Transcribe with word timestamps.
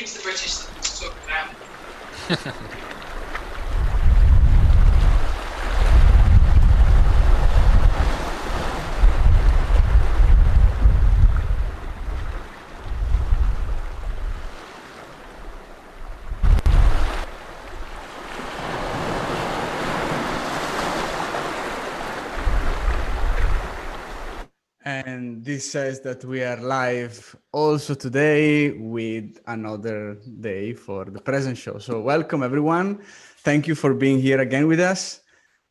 gives 0.00 0.14
the 0.14 0.22
British 0.22 0.50
something 0.52 0.82
to 0.82 0.98
talk 0.98 1.14
about. 1.26 2.54
And 24.82 25.44
this 25.60 25.72
says 25.72 26.00
that 26.00 26.24
we 26.24 26.42
are 26.42 26.56
live 26.56 27.36
also 27.52 27.92
today 27.94 28.70
with 28.70 29.38
another 29.46 30.16
day 30.48 30.72
for 30.72 31.04
the 31.04 31.20
present 31.20 31.56
show. 31.58 31.76
So, 31.78 32.00
welcome 32.00 32.42
everyone. 32.42 32.88
Thank 33.48 33.68
you 33.68 33.74
for 33.74 33.92
being 33.92 34.18
here 34.20 34.40
again 34.40 34.66
with 34.66 34.80
us. 34.80 35.20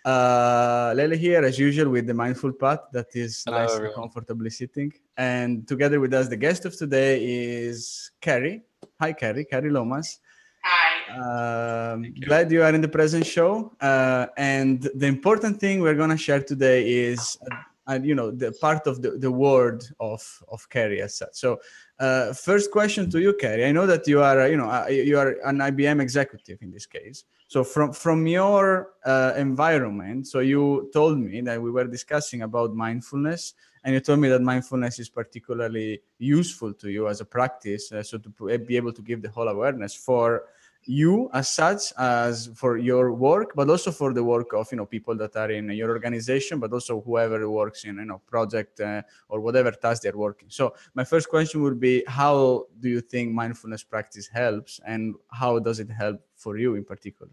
Uh, 0.05 0.93
Lele 0.95 1.15
here, 1.15 1.41
as 1.43 1.57
usual, 1.57 1.89
with 1.89 2.05
the 2.05 2.13
Mindful 2.13 2.53
Pat 2.53 2.81
that 2.93 3.07
is 3.15 3.41
Hello, 3.45 3.57
nice 3.57 3.71
everyone. 3.71 3.87
and 3.87 3.95
comfortably 4.01 4.51
sitting. 4.51 4.91
And 5.17 5.67
together 5.67 5.99
with 5.99 6.13
us, 6.13 6.27
the 6.27 6.37
guest 6.45 6.65
of 6.65 6.77
today 6.77 7.13
is 7.23 8.11
Carrie. 8.21 8.61
Hi, 9.01 9.11
Carrie. 9.13 9.45
Carrie 9.45 9.71
Lomas. 9.71 10.19
Hi. 10.63 10.93
Um, 11.19 12.03
Thank 12.03 12.17
you. 12.17 12.27
glad 12.27 12.51
you 12.51 12.61
are 12.61 12.73
in 12.75 12.81
the 12.81 12.93
present 12.99 13.25
show. 13.25 13.73
Uh, 13.81 14.27
and 14.37 14.87
the 15.01 15.07
important 15.07 15.59
thing 15.59 15.81
we're 15.81 15.99
going 16.03 16.11
to 16.11 16.23
share 16.27 16.43
today 16.43 16.79
is, 17.11 17.39
uh, 17.89 17.99
you 18.03 18.13
know, 18.13 18.29
the 18.29 18.51
part 18.51 18.85
of 18.87 19.01
the, 19.01 19.11
the 19.11 19.31
word 19.31 19.83
of 19.99 20.21
of 20.49 20.69
Carrie 20.69 21.01
as 21.01 21.15
such. 21.15 21.33
So, 21.33 21.59
uh, 21.99 22.33
first 22.33 22.71
question 22.71 23.09
to 23.09 23.19
you, 23.19 23.33
Carrie. 23.33 23.65
I 23.65 23.71
know 23.71 23.87
that 23.87 24.07
you 24.07 24.21
are, 24.21 24.47
you 24.47 24.57
know, 24.57 24.87
you 24.87 25.17
are 25.17 25.35
an 25.45 25.57
IBM 25.57 26.01
executive 26.01 26.61
in 26.61 26.71
this 26.71 26.85
case. 26.85 27.25
So, 27.47 27.63
from 27.63 27.91
from 27.93 28.27
your 28.27 28.91
uh, 29.05 29.33
environment, 29.37 30.27
so 30.27 30.39
you 30.39 30.89
told 30.93 31.17
me 31.17 31.41
that 31.41 31.61
we 31.61 31.71
were 31.71 31.85
discussing 31.85 32.43
about 32.43 32.75
mindfulness, 32.75 33.55
and 33.83 33.93
you 33.93 33.99
told 34.01 34.19
me 34.19 34.29
that 34.29 34.41
mindfulness 34.41 34.99
is 34.99 35.09
particularly 35.09 36.01
useful 36.19 36.73
to 36.73 36.89
you 36.91 37.07
as 37.07 37.21
a 37.21 37.25
practice, 37.25 37.91
uh, 37.91 38.03
so 38.03 38.19
to 38.19 38.57
be 38.59 38.77
able 38.77 38.93
to 38.93 39.01
give 39.01 39.21
the 39.21 39.29
whole 39.29 39.47
awareness 39.47 39.95
for 39.95 40.43
you 40.83 41.29
as 41.33 41.49
such 41.49 41.93
as 41.97 42.49
for 42.55 42.77
your 42.77 43.13
work 43.13 43.51
but 43.55 43.69
also 43.69 43.91
for 43.91 44.13
the 44.13 44.23
work 44.23 44.53
of 44.53 44.71
you 44.71 44.77
know 44.77 44.85
people 44.85 45.15
that 45.15 45.35
are 45.35 45.51
in 45.51 45.69
your 45.69 45.89
organization 45.89 46.59
but 46.59 46.71
also 46.71 47.01
whoever 47.01 47.49
works 47.49 47.83
in 47.83 47.97
you 47.97 48.05
know 48.05 48.21
project 48.25 48.79
uh, 48.79 49.01
or 49.27 49.39
whatever 49.39 49.71
task 49.71 50.01
they're 50.01 50.17
working 50.17 50.49
so 50.49 50.73
my 50.95 51.03
first 51.03 51.29
question 51.29 51.61
would 51.61 51.79
be 51.79 52.03
how 52.07 52.65
do 52.79 52.89
you 52.89 53.01
think 53.01 53.31
mindfulness 53.31 53.83
practice 53.83 54.27
helps 54.27 54.79
and 54.85 55.15
how 55.31 55.59
does 55.59 55.79
it 55.79 55.89
help 55.89 56.19
for 56.35 56.57
you 56.57 56.75
in 56.75 56.83
particular 56.83 57.29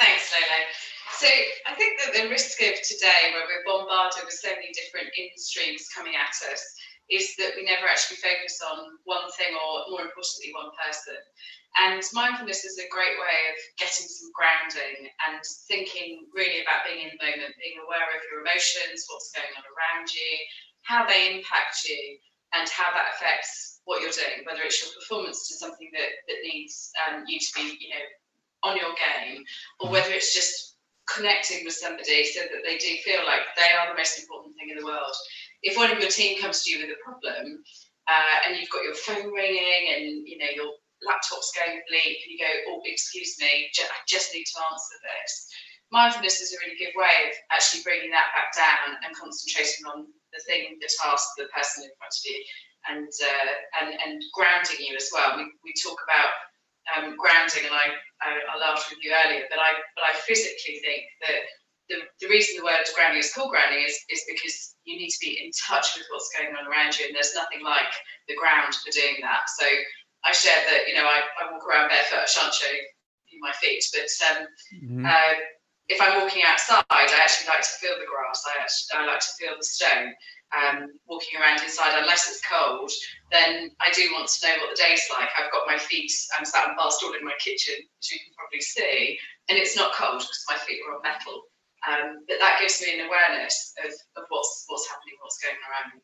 Thanks, 0.00 0.32
Lolo. 0.32 0.60
So 1.18 1.28
I 1.70 1.74
think 1.76 2.00
that 2.02 2.14
the 2.14 2.28
risk 2.28 2.60
of 2.62 2.74
today, 2.82 3.30
where 3.32 3.46
we're 3.46 3.64
bombarded 3.64 4.24
with 4.24 4.34
so 4.34 4.50
many 4.50 4.72
different 4.72 5.14
in 5.16 5.30
streams 5.36 5.88
coming 5.94 6.14
at 6.16 6.34
us, 6.50 6.62
is 7.12 7.36
that 7.36 7.52
we 7.54 7.68
never 7.68 7.84
actually 7.84 8.16
focus 8.24 8.56
on 8.64 8.96
one 9.04 9.28
thing 9.36 9.52
or, 9.52 9.84
more 9.92 10.08
importantly, 10.08 10.56
one 10.56 10.72
person. 10.80 11.20
And 11.76 12.00
mindfulness 12.16 12.64
is 12.64 12.80
a 12.80 12.88
great 12.88 13.16
way 13.20 13.38
of 13.52 13.56
getting 13.76 14.08
some 14.08 14.32
grounding 14.32 15.08
and 15.28 15.40
thinking 15.68 16.24
really 16.32 16.64
about 16.64 16.88
being 16.88 17.04
in 17.04 17.12
the 17.12 17.20
moment, 17.20 17.52
being 17.60 17.80
aware 17.84 18.08
of 18.12 18.24
your 18.28 18.40
emotions, 18.44 19.04
what's 19.08 19.32
going 19.36 19.52
on 19.56 19.64
around 19.68 20.08
you, 20.08 20.32
how 20.88 21.04
they 21.04 21.36
impact 21.36 21.84
you, 21.84 22.16
and 22.56 22.68
how 22.68 22.92
that 22.92 23.16
affects 23.16 23.80
what 23.84 24.00
you're 24.00 24.12
doing, 24.12 24.44
whether 24.44 24.64
it's 24.64 24.80
your 24.80 24.92
performance 24.96 25.48
to 25.48 25.56
something 25.56 25.88
that, 25.92 26.12
that 26.28 26.44
needs 26.44 26.92
um, 27.04 27.24
you 27.28 27.40
to 27.40 27.50
be, 27.56 27.76
you 27.80 27.88
know, 27.92 28.06
on 28.64 28.76
your 28.76 28.92
game, 28.96 29.42
or 29.80 29.88
whether 29.90 30.12
it's 30.12 30.34
just 30.34 30.76
connecting 31.08 31.64
with 31.64 31.74
somebody 31.74 32.24
so 32.24 32.40
that 32.40 32.62
they 32.64 32.78
do 32.78 32.94
feel 33.04 33.24
like 33.26 33.42
they 33.56 33.72
are 33.74 33.90
the 33.90 33.98
most 33.98 34.20
important 34.20 34.54
thing 34.56 34.70
in 34.70 34.78
the 34.78 34.84
world. 34.84 35.16
If 35.62 35.76
one 35.76 35.90
of 35.90 35.98
your 35.98 36.10
team 36.10 36.40
comes 36.40 36.62
to 36.62 36.70
you 36.70 36.84
with 36.84 36.96
a 36.96 37.00
problem 37.04 37.62
uh, 38.08 38.36
and 38.46 38.58
you've 38.58 38.70
got 38.70 38.84
your 38.84 38.94
phone 38.94 39.32
ringing 39.32 39.84
and 39.94 40.26
you 40.26 40.38
know 40.38 40.50
your 40.54 40.72
laptop's 41.06 41.52
going 41.54 41.82
bleep 41.90 42.18
and 42.22 42.30
you 42.30 42.38
go, 42.38 42.52
oh, 42.70 42.82
excuse 42.86 43.36
me, 43.40 43.70
I 43.74 43.98
just 44.06 44.34
need 44.34 44.46
to 44.46 44.62
answer 44.70 44.96
this. 45.02 45.32
Mindfulness 45.90 46.40
is 46.40 46.54
a 46.54 46.60
really 46.64 46.78
good 46.78 46.96
way 46.96 47.28
of 47.28 47.34
actually 47.52 47.82
bringing 47.84 48.10
that 48.10 48.32
back 48.32 48.54
down 48.56 48.96
and 49.04 49.12
concentrating 49.12 49.84
on 49.92 50.08
the 50.32 50.40
thing, 50.48 50.78
the 50.80 50.88
task, 50.88 51.28
the 51.36 51.52
person 51.52 51.84
in 51.84 51.92
front 52.00 52.14
of 52.16 52.24
you, 52.24 52.38
and 52.88 53.10
uh, 53.12 53.52
and 53.82 53.88
and 54.00 54.16
grounding 54.32 54.80
you 54.80 54.96
as 54.96 55.10
well. 55.12 55.36
We, 55.36 55.52
we 55.62 55.72
talk 55.76 56.00
about 56.08 56.32
um, 56.96 57.14
grounding, 57.20 57.68
and 57.68 57.76
I, 57.76 57.92
I 58.24 58.30
I 58.40 58.54
laughed 58.56 58.88
with 58.88 59.04
you 59.04 59.12
earlier, 59.12 59.44
but 59.52 59.60
I 59.60 59.76
but 59.94 60.08
I 60.08 60.16
physically 60.16 60.80
think 60.80 61.04
that 61.28 61.44
the, 61.88 61.96
the 62.20 62.28
reason 62.28 62.56
the 62.56 62.64
word 62.64 62.84
grounding 62.94 63.20
is 63.20 63.32
called 63.32 63.50
grounding 63.50 63.82
is 63.82 63.98
is 64.10 64.22
because 64.28 64.76
you 64.84 64.96
need 64.96 65.10
to 65.10 65.20
be 65.20 65.40
in 65.42 65.50
touch 65.54 65.96
with 65.96 66.06
what's 66.10 66.30
going 66.36 66.54
on 66.54 66.66
around 66.70 66.98
you, 66.98 67.06
and 67.06 67.14
there's 67.14 67.34
nothing 67.34 67.62
like 67.62 67.90
the 68.28 68.36
ground 68.36 68.74
for 68.74 68.90
doing 68.90 69.18
that. 69.22 69.48
So 69.58 69.66
I 70.24 70.32
shared 70.32 70.64
that 70.70 70.88
you 70.88 70.94
know 70.94 71.04
I, 71.06 71.22
I 71.42 71.50
walk 71.52 71.66
around 71.66 71.88
barefoot. 71.88 72.22
I 72.22 72.30
shan't 72.30 72.54
show 72.54 72.70
you 72.70 73.38
my 73.40 73.52
feet, 73.60 73.84
but 73.92 74.10
um, 74.30 74.46
Mhm. 74.82 75.04
uh, 75.08 75.34
if 75.88 76.00
I'm 76.00 76.20
walking 76.22 76.42
outside, 76.46 76.84
I 76.90 77.04
actually 77.20 77.48
like 77.48 77.62
to 77.62 77.76
feel 77.80 77.98
the 77.98 78.06
grass. 78.06 78.44
I 78.46 78.62
actually 78.62 79.02
I 79.02 79.06
like 79.06 79.20
to 79.20 79.32
feel 79.38 79.54
the 79.56 79.64
stone. 79.64 80.14
Um, 80.52 80.92
walking 81.08 81.40
around 81.40 81.62
inside, 81.64 81.96
unless 81.98 82.28
it's 82.28 82.44
cold, 82.44 82.92
then 83.32 83.70
I 83.80 83.90
do 83.90 84.12
want 84.12 84.28
to 84.28 84.46
know 84.46 84.54
what 84.60 84.76
the 84.76 84.82
day's 84.82 85.00
like. 85.08 85.30
I've 85.32 85.50
got 85.50 85.66
my 85.66 85.78
feet. 85.78 86.12
I'm 86.38 86.44
sat 86.44 86.68
on 86.68 86.76
bar 86.76 86.90
stool 86.90 87.14
in 87.14 87.24
my 87.24 87.32
kitchen, 87.40 87.72
as 87.80 88.10
you 88.12 88.18
can 88.20 88.34
probably 88.36 88.60
see, 88.60 89.18
and 89.48 89.56
it's 89.56 89.74
not 89.76 89.94
cold 89.94 90.20
because 90.20 90.44
my 90.50 90.58
feet 90.58 90.80
are 90.86 90.94
on 90.94 91.00
metal. 91.02 91.44
Um, 91.88 92.24
but 92.28 92.36
that 92.40 92.58
gives 92.60 92.80
me 92.80 93.00
an 93.00 93.06
awareness 93.06 93.74
of, 93.84 93.90
of 93.90 94.24
what's 94.28 94.64
what's 94.68 94.88
happening, 94.88 95.16
what's 95.20 95.38
going 95.42 95.56
around. 95.68 96.00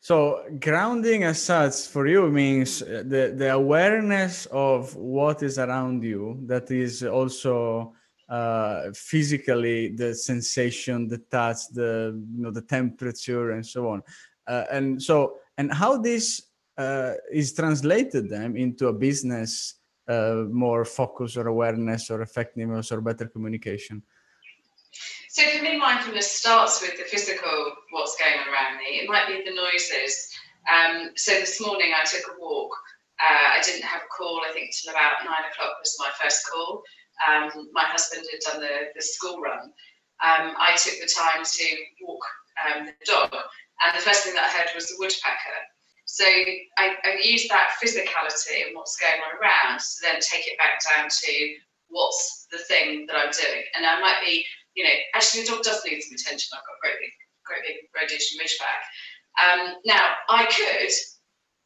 So 0.00 0.44
grounding 0.60 1.24
as 1.24 1.42
such 1.42 1.88
for 1.88 2.06
you 2.06 2.30
means 2.30 2.80
uh, 2.80 3.02
the, 3.04 3.34
the 3.36 3.52
awareness 3.52 4.46
of 4.52 4.94
what 4.94 5.42
is 5.42 5.58
around 5.58 6.04
you 6.04 6.38
that 6.46 6.70
is 6.70 7.02
also 7.02 7.92
uh, 8.28 8.92
physically 8.94 9.88
the 9.96 10.14
sensation, 10.14 11.08
the 11.08 11.18
touch, 11.18 11.68
the 11.72 12.22
you 12.36 12.42
know 12.42 12.50
the 12.50 12.62
temperature 12.62 13.50
and 13.50 13.66
so 13.66 13.88
on. 13.88 14.02
Uh, 14.46 14.64
and 14.70 15.02
so 15.02 15.38
and 15.58 15.72
how 15.72 15.98
this 15.98 16.50
uh, 16.78 17.14
is 17.32 17.52
translated 17.52 18.28
then 18.28 18.56
into 18.56 18.88
a 18.88 18.92
business 18.92 19.75
more 20.50 20.84
focus 20.84 21.36
or 21.36 21.48
awareness 21.48 22.10
or 22.10 22.22
effectiveness 22.22 22.92
or 22.92 23.00
better 23.00 23.26
communication. 23.26 24.02
So 25.28 25.42
for 25.50 25.62
me, 25.62 25.76
mindfulness 25.76 26.30
starts 26.30 26.80
with 26.80 26.96
the 26.96 27.04
physical, 27.04 27.72
what's 27.90 28.16
going 28.16 28.40
on 28.40 28.48
around 28.48 28.78
me. 28.78 29.00
It 29.00 29.08
might 29.08 29.26
be 29.28 29.42
the 29.44 29.54
noises. 29.54 30.32
Um, 30.64 31.10
so 31.16 31.32
this 31.32 31.60
morning 31.60 31.92
I 31.94 32.04
took 32.04 32.24
a 32.32 32.40
walk. 32.40 32.72
Uh, 33.20 33.58
I 33.58 33.60
didn't 33.62 33.84
have 33.84 34.02
a 34.02 34.08
call, 34.16 34.40
I 34.48 34.52
think, 34.52 34.70
till 34.74 34.92
about 34.92 35.24
nine 35.24 35.44
o'clock 35.50 35.76
was 35.80 35.96
my 35.98 36.10
first 36.22 36.48
call. 36.50 36.82
Um, 37.28 37.70
my 37.72 37.84
husband 37.84 38.26
had 38.30 38.52
done 38.52 38.60
the, 38.60 38.92
the 38.94 39.02
school 39.02 39.40
run. 39.40 39.72
Um, 40.24 40.54
I 40.56 40.76
took 40.76 40.94
the 41.00 41.08
time 41.08 41.44
to 41.44 41.76
walk 42.00 42.24
um, 42.64 42.86
the 42.86 42.92
dog, 43.04 43.32
and 43.32 43.96
the 43.96 44.02
first 44.02 44.24
thing 44.24 44.34
that 44.34 44.48
I 44.48 44.58
heard 44.58 44.74
was 44.74 44.88
the 44.88 44.96
woodpecker. 44.98 45.60
So 46.06 46.24
I, 46.24 46.96
I 47.04 47.20
used 47.22 47.50
that 47.50 47.76
physicality 47.82 48.64
and 48.66 48.74
what's 48.74 48.96
going 48.96 49.20
on 49.20 49.36
around 49.38 49.80
to 49.80 49.96
then 50.02 50.20
take 50.20 50.46
it 50.46 50.56
back 50.58 50.80
down 50.82 51.08
to 51.10 51.54
what's 51.88 52.46
the 52.50 52.58
thing 52.58 53.06
that 53.06 53.16
I'm 53.16 53.30
doing. 53.30 53.62
And 53.76 53.84
I 53.84 54.00
might 54.00 54.18
be 54.24 54.46
you 54.76 54.84
know, 54.84 54.90
actually 55.14 55.42
the 55.42 55.48
dog 55.48 55.64
does 55.64 55.82
need 55.84 56.00
some 56.02 56.14
attention. 56.14 56.52
I've 56.52 56.62
got 56.62 56.76
a 56.76 56.82
great 56.84 57.00
big, 57.00 57.12
great 57.44 57.64
big 57.64 57.76
rhodesian 57.96 58.38
ridgeback. 58.38 58.84
Um, 59.40 59.80
now 59.84 60.20
I 60.28 60.44
could 60.44 60.92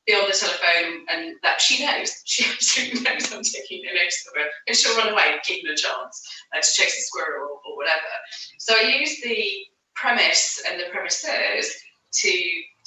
be 0.07 0.15
on 0.15 0.31
the 0.31 0.35
telephone 0.35 1.05
and 1.11 1.35
that 1.43 1.61
she 1.61 1.85
knows, 1.85 2.23
she 2.25 2.47
absolutely 2.47 3.03
knows 3.03 3.35
I'm 3.35 3.43
taking 3.43 3.83
no 3.85 3.93
notice 3.93 4.25
of 4.31 4.41
her, 4.41 4.49
and 4.67 4.77
she'll 4.77 4.97
run 4.97 5.13
away, 5.13 5.35
give 5.45 5.59
it 5.63 5.75
a 5.75 5.77
chance 5.77 6.15
uh, 6.55 6.63
to 6.63 6.71
chase 6.73 6.97
a 6.97 7.03
squirrel 7.03 7.51
or, 7.51 7.59
or 7.67 7.77
whatever. 7.77 8.15
So 8.59 8.75
I 8.79 8.97
use 9.03 9.21
the 9.21 9.67
premise 9.97 10.63
and 10.71 10.79
the 10.81 10.89
premises 10.91 11.75
to 12.23 12.31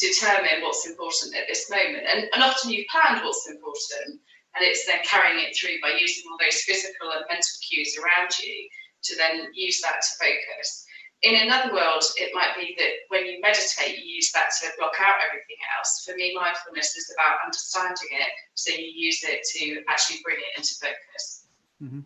determine 0.04 0.62
what's 0.62 0.86
important 0.86 1.36
at 1.36 1.48
this 1.48 1.70
moment, 1.70 2.04
and, 2.12 2.28
and 2.34 2.44
often 2.44 2.72
you've 2.72 2.92
planned 2.92 3.24
what's 3.24 3.48
important, 3.50 4.20
and 4.56 4.62
it's 4.62 4.86
then 4.86 5.00
carrying 5.04 5.40
it 5.40 5.56
through 5.56 5.80
by 5.82 5.96
using 6.00 6.24
all 6.30 6.38
those 6.40 6.62
physical 6.62 7.10
and 7.12 7.24
mental 7.30 7.56
cues 7.64 7.98
around 7.98 8.32
you 8.38 8.68
to 9.04 9.16
then 9.16 9.48
use 9.54 9.82
that 9.82 10.02
to 10.02 10.12
focus. 10.20 10.86
In 11.24 11.48
another 11.48 11.74
world, 11.74 12.04
it 12.18 12.32
might 12.36 12.54
be 12.60 12.76
that 12.78 12.92
when 13.08 13.26
you 13.26 13.40
meditate, 13.40 13.98
you 13.98 14.04
use 14.04 14.32
that 14.34 14.52
to 14.60 14.68
block 14.78 14.92
out 15.00 15.16
everything 15.26 15.56
else. 15.78 16.04
For 16.06 16.16
me, 16.16 16.36
mindfulness 16.36 16.96
is 16.98 17.14
about 17.16 17.38
understanding 17.46 18.12
it, 18.12 18.32
so 18.56 18.74
you 18.74 18.92
use 18.94 19.24
it 19.24 19.40
to 19.56 19.84
actually 19.88 20.20
bring 20.24 20.38
it 20.38 20.58
into 20.58 20.74
focus. 20.82 21.48
Mm-hmm. 21.82 22.02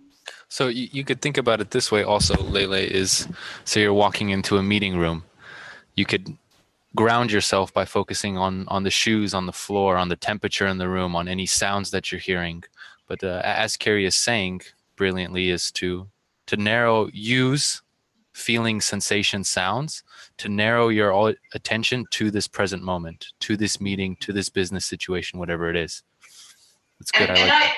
So 0.49 0.67
you, 0.67 0.87
you 0.91 1.03
could 1.03 1.21
think 1.21 1.37
about 1.37 1.61
it 1.61 1.71
this 1.71 1.91
way 1.91 2.03
also, 2.03 2.35
Lele, 2.41 2.73
is 2.73 3.27
say 3.65 3.81
you're 3.81 3.93
walking 3.93 4.29
into 4.29 4.57
a 4.57 4.63
meeting 4.63 4.97
room. 4.97 5.23
You 5.95 6.05
could 6.05 6.37
ground 6.97 7.31
yourself 7.31 7.71
by 7.71 7.85
focusing 7.85 8.37
on 8.37 8.67
on 8.67 8.83
the 8.83 8.89
shoes 8.89 9.33
on 9.33 9.45
the 9.45 9.53
floor 9.53 9.95
on 9.95 10.09
the 10.09 10.15
temperature 10.15 10.67
in 10.67 10.79
the 10.79 10.89
room 10.89 11.15
on 11.15 11.27
any 11.27 11.45
sounds 11.45 11.91
that 11.91 12.11
you're 12.11 12.19
hearing. 12.19 12.63
But 13.07 13.23
uh, 13.23 13.41
as 13.45 13.77
carrie 13.77 14.05
is 14.05 14.15
saying 14.15 14.61
brilliantly 14.97 15.49
is 15.49 15.71
to 15.73 16.07
to 16.47 16.57
narrow 16.57 17.07
use 17.13 17.81
feeling 18.33 18.81
sensation 18.81 19.43
sounds 19.43 20.03
to 20.37 20.49
narrow 20.49 20.89
your 20.89 21.11
all 21.11 21.33
attention 21.53 22.05
to 22.11 22.29
this 22.29 22.47
present 22.47 22.83
moment 22.83 23.27
to 23.39 23.55
this 23.57 23.79
meeting 23.79 24.15
to 24.19 24.31
this 24.33 24.49
business 24.49 24.85
situation 24.85 25.39
whatever 25.39 25.69
it 25.69 25.75
is. 25.75 26.03
It's 26.99 27.11
good 27.11 27.29
and, 27.29 27.37
I 27.37 27.41
like 27.43 27.51
I, 27.51 27.73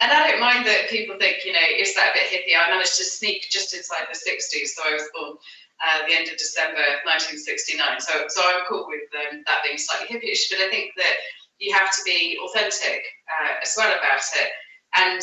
and 0.00 0.12
I 0.12 0.30
don't 0.30 0.40
mind 0.40 0.66
that 0.66 0.88
people 0.90 1.16
think, 1.18 1.44
you 1.44 1.52
know, 1.52 1.68
is 1.78 1.94
that 1.94 2.10
a 2.10 2.14
bit 2.14 2.26
hippie? 2.32 2.56
I 2.58 2.70
managed 2.70 2.96
to 2.98 3.04
sneak 3.04 3.46
just 3.50 3.72
inside 3.74 4.06
the 4.10 4.18
60s, 4.18 4.68
so 4.68 4.82
I 4.84 4.94
was 4.94 5.08
born 5.14 5.36
uh, 5.84 6.06
the 6.06 6.14
end 6.14 6.28
of 6.28 6.36
December 6.38 6.82
1969. 7.06 7.78
So, 8.00 8.26
so 8.28 8.42
I'm 8.42 8.66
cool 8.68 8.86
with 8.88 9.06
um, 9.14 9.42
that 9.46 9.62
being 9.62 9.78
slightly 9.78 10.10
hippyish, 10.10 10.50
but 10.50 10.60
I 10.60 10.70
think 10.70 10.92
that 10.96 11.16
you 11.58 11.74
have 11.74 11.90
to 11.94 12.02
be 12.04 12.38
authentic 12.42 13.02
uh, 13.26 13.62
as 13.62 13.74
well 13.76 13.90
about 13.90 14.22
it. 14.38 14.50
And 14.96 15.22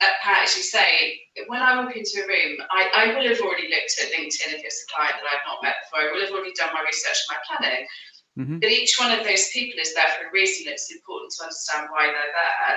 uh, 0.00 0.12
Pat, 0.20 0.44
as 0.44 0.56
you 0.56 0.62
say, 0.62 1.20
when 1.46 1.62
I 1.62 1.80
walk 1.80 1.96
into 1.96 2.24
a 2.24 2.28
room, 2.28 2.58
I, 2.70 2.88
I 2.92 3.04
will 3.14 3.28
have 3.28 3.40
already 3.40 3.68
looked 3.68 3.96
at 4.00 4.12
LinkedIn 4.12 4.58
if 4.58 4.64
it's 4.64 4.84
a 4.84 4.92
client 4.92 5.16
that 5.20 5.28
I've 5.30 5.46
not 5.46 5.62
met 5.62 5.80
before. 5.84 6.08
I 6.08 6.12
will 6.12 6.24
have 6.24 6.34
already 6.34 6.52
done 6.56 6.74
my 6.74 6.84
research 6.84 7.16
and 7.24 7.32
my 7.32 7.40
planning. 7.46 7.86
Mm-hmm. 8.34 8.58
But 8.58 8.74
each 8.74 8.98
one 8.98 9.14
of 9.14 9.24
those 9.24 9.48
people 9.54 9.78
is 9.78 9.94
there 9.94 10.10
for 10.18 10.26
a 10.28 10.32
reason. 10.34 10.66
It's 10.66 10.90
important 10.90 11.32
to 11.38 11.46
understand 11.46 11.88
why 11.90 12.10
they're 12.10 12.34
there. 12.34 12.76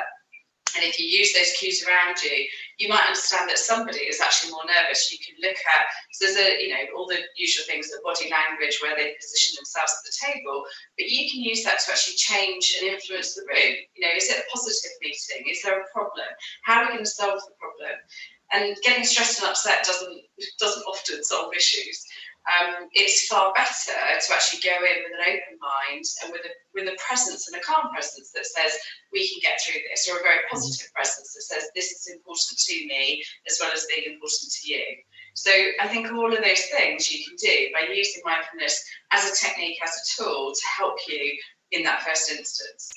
And 0.76 0.84
if 0.84 1.00
you 1.00 1.06
use 1.06 1.34
those 1.34 1.52
cues 1.58 1.86
around 1.86 2.22
you, 2.24 2.46
you 2.78 2.90
might 2.90 3.06
understand 3.08 3.50
that 3.50 3.58
somebody 3.58 4.06
is 4.06 4.22
actually 4.22 4.52
more 4.52 4.66
nervous. 4.66 5.12
You 5.12 5.18
can 5.18 5.36
look 5.42 5.58
at, 5.58 5.86
so 6.14 6.26
there's 6.26 6.38
a, 6.38 6.62
you 6.62 6.70
know, 6.70 6.84
all 6.96 7.08
the 7.08 7.20
usual 7.36 7.66
things, 7.66 7.90
the 7.90 8.02
body 8.04 8.30
language, 8.30 8.78
where 8.82 8.96
they 8.96 9.16
position 9.20 9.58
themselves 9.58 9.96
at 9.98 10.06
the 10.06 10.14
table, 10.14 10.66
but 10.98 11.10
you 11.10 11.30
can 11.30 11.42
use 11.42 11.64
that 11.64 11.80
to 11.86 11.92
actually 11.92 12.18
change 12.18 12.78
and 12.78 12.94
influence 12.94 13.34
the 13.34 13.46
room. 13.48 13.76
You 13.96 14.02
know, 14.06 14.14
is 14.16 14.30
it 14.30 14.44
a 14.44 14.50
positive 14.54 14.92
meeting? 15.02 15.50
Is 15.50 15.62
there 15.64 15.82
a 15.82 15.90
problem? 15.94 16.30
How 16.64 16.82
are 16.82 16.86
we 16.86 17.00
going 17.00 17.06
to 17.06 17.10
solve 17.10 17.42
the 17.42 17.58
problem? 17.58 17.98
And 18.54 18.78
getting 18.84 19.04
stressed 19.04 19.42
and 19.42 19.50
upset 19.50 19.84
doesn't 19.84 20.22
doesn't 20.58 20.84
often 20.84 21.24
solve 21.24 21.54
issues 21.54 22.06
um, 22.48 22.88
it's 22.94 23.28
far 23.28 23.52
better 23.54 23.92
to 23.92 24.34
actually 24.34 24.64
go 24.64 24.76
in 24.80 25.04
with 25.04 25.20
an 25.20 25.28
open 25.28 25.56
mind 25.60 26.06
and 26.24 26.32
with 26.32 26.48
a 26.48 26.54
with 26.78 26.88
a 26.88 26.98
presence 27.02 27.50
and 27.50 27.58
a 27.58 27.66
calm 27.66 27.90
presence 27.92 28.30
that 28.32 28.46
says 28.46 28.78
we 29.12 29.28
can 29.28 29.42
get 29.42 29.58
through 29.60 29.82
this, 29.90 30.06
or 30.06 30.22
a 30.22 30.24
very 30.24 30.46
positive 30.50 30.94
presence 30.94 31.34
that 31.34 31.42
says 31.50 31.64
this 31.74 31.90
is 31.92 32.14
important 32.14 32.56
to 32.56 32.76
me 32.86 33.26
as 33.50 33.58
well 33.60 33.74
as 33.74 33.90
being 33.90 34.14
important 34.14 34.54
to 34.54 34.70
you. 34.70 34.86
So 35.34 35.52
I 35.82 35.88
think 35.90 36.12
all 36.14 36.34
of 36.34 36.44
those 36.44 36.66
things 36.74 37.12
you 37.12 37.26
can 37.26 37.36
do 37.38 37.70
by 37.74 37.94
using 37.94 38.22
mindfulness 38.26 38.84
as 39.12 39.26
a 39.26 39.36
technique, 39.36 39.78
as 39.84 39.94
a 39.94 40.04
tool 40.24 40.54
to 40.54 40.66
help 40.78 40.98
you 41.08 41.38
in 41.72 41.84
that 41.84 42.02
first 42.02 42.32
instance. 42.32 42.90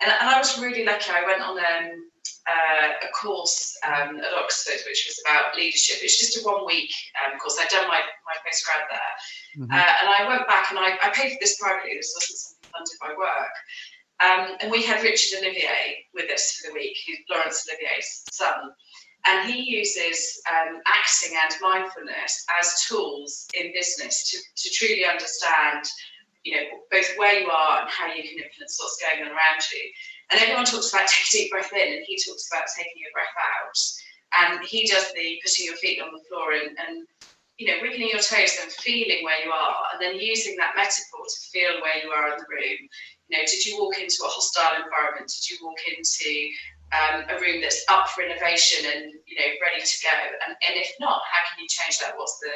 And, 0.00 0.10
and 0.10 0.28
I 0.28 0.38
was 0.38 0.58
really 0.58 0.84
lucky. 0.84 1.10
I 1.10 1.24
went 1.24 1.40
on 1.40 1.58
um, 1.58 2.10
uh, 2.50 3.06
a 3.06 3.12
course 3.12 3.78
um, 3.86 4.18
at 4.18 4.34
Oxford, 4.34 4.80
which 4.86 5.06
was 5.06 5.22
about 5.24 5.56
leadership. 5.56 5.98
It's 6.02 6.18
just 6.18 6.36
a 6.38 6.42
one 6.42 6.66
week 6.66 6.90
um, 7.22 7.38
course. 7.38 7.58
I'd 7.60 7.68
done 7.68 7.86
my, 7.86 8.00
my 8.00 8.36
postgrad 8.42 8.84
there. 8.90 9.64
Mm-hmm. 9.64 9.72
Uh, 9.72 9.92
and 10.00 10.08
I 10.10 10.28
went 10.28 10.48
back 10.48 10.70
and 10.70 10.78
I, 10.78 10.98
I 11.00 11.10
paid 11.14 11.32
for 11.32 11.38
this 11.40 11.58
privately. 11.60 11.94
This 11.96 12.12
wasn't 12.16 12.38
something 12.38 12.53
funded 12.74 12.98
by 13.00 13.14
work. 13.16 13.54
Um, 14.22 14.56
and 14.60 14.70
we 14.70 14.82
had 14.82 15.02
Richard 15.02 15.40
Olivier 15.40 16.04
with 16.14 16.30
us 16.30 16.52
for 16.52 16.68
the 16.68 16.74
week, 16.74 16.96
who's 17.06 17.18
Laurence 17.30 17.66
Olivier's 17.68 18.24
son. 18.32 18.70
And 19.26 19.50
he 19.50 19.62
uses 19.62 20.40
um, 20.50 20.80
acting 20.86 21.36
and 21.42 21.54
mindfulness 21.62 22.44
as 22.60 22.84
tools 22.86 23.46
in 23.54 23.72
business 23.72 24.30
to, 24.30 24.38
to 24.38 24.74
truly 24.74 25.04
understand 25.04 25.88
you 26.44 26.54
know, 26.54 26.64
both 26.92 27.08
where 27.16 27.40
you 27.40 27.50
are 27.50 27.80
and 27.80 27.90
how 27.90 28.06
you 28.06 28.22
can 28.22 28.36
influence 28.36 28.78
what's 28.78 29.00
going 29.00 29.24
on 29.24 29.32
around 29.32 29.64
you. 29.72 29.84
And 30.30 30.40
everyone 30.40 30.64
talks 30.64 30.92
about 30.92 31.08
take 31.08 31.26
a 31.26 31.32
deep 31.32 31.50
breath 31.50 31.72
in, 31.72 31.92
and 31.94 32.04
he 32.06 32.20
talks 32.20 32.48
about 32.52 32.68
taking 32.76 33.02
a 33.02 33.12
breath 33.12 33.36
out. 33.40 33.78
And 34.36 34.64
he 34.64 34.86
does 34.86 35.10
the 35.14 35.40
putting 35.42 35.66
your 35.66 35.76
feet 35.76 36.00
on 36.00 36.12
the 36.12 36.22
floor 36.28 36.52
and, 36.52 36.76
and 36.76 37.06
you 37.58 37.70
know, 37.70 37.78
wiggling 37.82 38.10
your 38.10 38.22
toes 38.22 38.58
and 38.58 38.70
feeling 38.82 39.22
where 39.22 39.38
you 39.44 39.50
are, 39.50 39.76
and 39.92 40.02
then 40.02 40.18
using 40.18 40.56
that 40.56 40.74
metaphor 40.74 41.22
to 41.22 41.38
feel 41.54 41.78
where 41.82 42.02
you 42.02 42.10
are 42.10 42.34
in 42.34 42.38
the 42.38 42.50
room. 42.50 42.80
You 43.28 43.38
know, 43.38 43.44
did 43.46 43.62
you 43.64 43.78
walk 43.78 43.94
into 43.98 44.26
a 44.26 44.30
hostile 44.30 44.82
environment? 44.82 45.30
Did 45.30 45.44
you 45.54 45.56
walk 45.62 45.78
into 45.86 46.30
um, 46.90 47.18
a 47.30 47.38
room 47.38 47.62
that's 47.62 47.86
up 47.88 48.10
for 48.10 48.26
innovation 48.26 48.90
and 48.90 49.14
you 49.26 49.36
know 49.38 49.50
ready 49.62 49.82
to 49.86 49.96
go? 50.02 50.16
And, 50.46 50.58
and 50.66 50.74
if 50.74 50.90
not, 50.98 51.22
how 51.30 51.42
can 51.54 51.62
you 51.62 51.70
change 51.70 52.02
that? 52.02 52.18
What's 52.18 52.38
the 52.42 52.54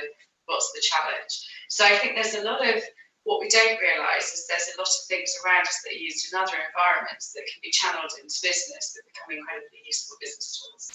what's 0.50 0.72
the 0.74 0.82
challenge? 0.82 1.32
So 1.70 1.86
I 1.86 1.94
think 2.02 2.18
there's 2.18 2.34
a 2.34 2.42
lot 2.42 2.66
of 2.66 2.82
what 3.22 3.44
we 3.44 3.52
don't 3.52 3.76
realise 3.78 4.32
is 4.32 4.48
there's 4.48 4.72
a 4.72 4.78
lot 4.80 4.88
of 4.88 5.04
things 5.06 5.30
around 5.44 5.62
us 5.68 5.78
that 5.84 5.92
are 5.92 6.00
used 6.00 6.26
in 6.26 6.32
other 6.34 6.56
environments 6.58 7.36
that 7.36 7.44
can 7.44 7.60
be 7.60 7.70
channeled 7.70 8.10
into 8.16 8.40
business 8.40 8.96
that 8.96 9.04
become 9.04 9.36
incredibly 9.36 9.84
useful 9.84 10.16
business 10.16 10.56
tools. 10.56 10.88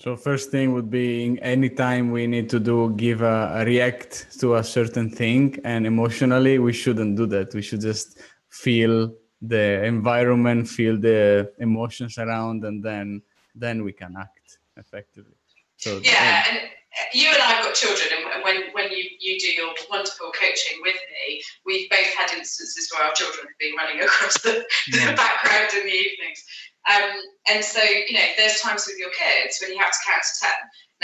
So 0.00 0.16
first 0.16 0.52
thing 0.52 0.74
would 0.74 0.90
be 0.90 1.38
anytime 1.42 2.12
we 2.12 2.28
need 2.28 2.48
to 2.50 2.60
do 2.60 2.94
give 2.96 3.20
a, 3.20 3.52
a, 3.56 3.64
react 3.64 4.38
to 4.38 4.54
a 4.54 4.62
certain 4.62 5.10
thing 5.10 5.58
and 5.64 5.88
emotionally 5.88 6.60
we 6.60 6.72
shouldn't 6.72 7.16
do 7.16 7.26
that. 7.26 7.52
We 7.52 7.62
should 7.62 7.80
just 7.80 8.20
feel 8.48 9.12
the 9.42 9.84
environment, 9.84 10.68
feel 10.68 10.96
the 10.96 11.52
emotions 11.58 12.16
around 12.16 12.64
and 12.64 12.80
then 12.82 13.22
then 13.56 13.82
we 13.82 13.92
can 13.92 14.14
act 14.16 14.58
effectively. 14.76 15.34
So 15.78 16.00
yeah, 16.04 16.44
and 16.48 16.58
uh, 16.58 17.04
you 17.12 17.28
and 17.28 17.42
I 17.42 17.46
have 17.46 17.64
got 17.64 17.74
children, 17.74 18.08
and 18.34 18.42
when, 18.42 18.70
when 18.72 18.90
you, 18.90 19.04
you 19.20 19.38
do 19.38 19.52
your 19.52 19.74
wonderful 19.90 20.30
coaching 20.32 20.78
with 20.82 20.96
me, 20.96 21.42
we've 21.66 21.88
both 21.90 22.12
had 22.14 22.30
instances 22.32 22.90
where 22.92 23.06
our 23.06 23.12
children 23.14 23.46
have 23.46 23.58
been 23.58 23.74
running 23.76 24.00
across 24.06 24.40
the, 24.42 24.64
yeah. 24.92 25.10
the 25.10 25.16
background 25.16 25.70
in 25.74 25.86
the 25.86 25.92
evenings. 25.92 26.44
Um, 26.88 27.12
and 27.52 27.60
so, 27.64 27.82
you 27.84 28.16
know, 28.16 28.28
there's 28.36 28.60
times 28.60 28.88
with 28.88 28.98
your 28.98 29.12
kids 29.12 29.60
when 29.60 29.72
you 29.72 29.78
have 29.78 29.92
to 29.92 30.02
count 30.08 30.24
to 30.24 30.34
10. 30.40 30.50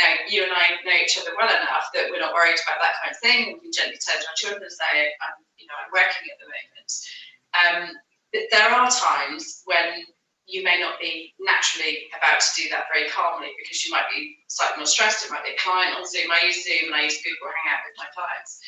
Now, 0.00 0.10
you 0.26 0.42
and 0.42 0.52
I 0.52 0.81
know 0.82 0.96
each 0.96 1.20
other 1.20 1.36
well 1.36 1.52
enough 1.52 1.92
that 1.94 2.08
we're 2.10 2.25
not 2.25 2.34
worried 2.34 2.58
about 2.64 2.82
that 2.82 2.98
kind 2.98 3.12
of 3.12 3.20
thing. 3.20 3.60
We 3.60 3.69
can 3.69 3.72
gently 3.72 4.00
turn 4.00 4.19
to 4.19 4.26
our 4.26 4.38
children 4.40 4.64
and 4.64 4.72
say, 4.72 5.12
I'm, 5.22 5.38
you 5.60 5.69
know, 5.69 5.76
I'm 5.78 5.92
working 5.92 6.26
at 6.32 6.38
the 6.40 6.48
moment. 6.50 6.90
Um, 7.54 7.82
but 8.32 8.50
there 8.50 8.69
are 8.72 8.90
times 8.90 9.62
when 9.69 10.02
you 10.46 10.64
may 10.64 10.81
not 10.81 11.00
be 11.00 11.32
naturally 11.40 12.10
about 12.16 12.40
to 12.40 12.50
do 12.56 12.69
that 12.69 12.90
very 12.92 13.08
calmly 13.08 13.48
because 13.60 13.84
you 13.84 13.92
might 13.92 14.08
be 14.12 14.37
slightly 14.48 14.76
more 14.82 14.90
stressed. 14.90 15.25
It 15.25 15.30
might 15.30 15.44
be 15.44 15.54
a 15.54 15.62
client 15.62 15.96
on 15.96 16.04
Zoom. 16.04 16.28
I 16.32 16.44
use 16.44 16.64
Zoom 16.64 16.92
and 16.92 16.94
I 16.96 17.04
use 17.04 17.22
Google 17.22 17.48
Hangout 17.64 17.87
with 17.87 17.96
my 17.96 18.08
clients. 18.12 18.60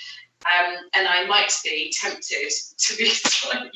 Um, 0.47 0.89
and 0.95 1.09
I 1.09 1.27
might 1.27 1.53
be 1.65 1.93
tempted 1.93 2.53
to 2.79 2.97
be 2.97 3.09
slightly 3.11 3.71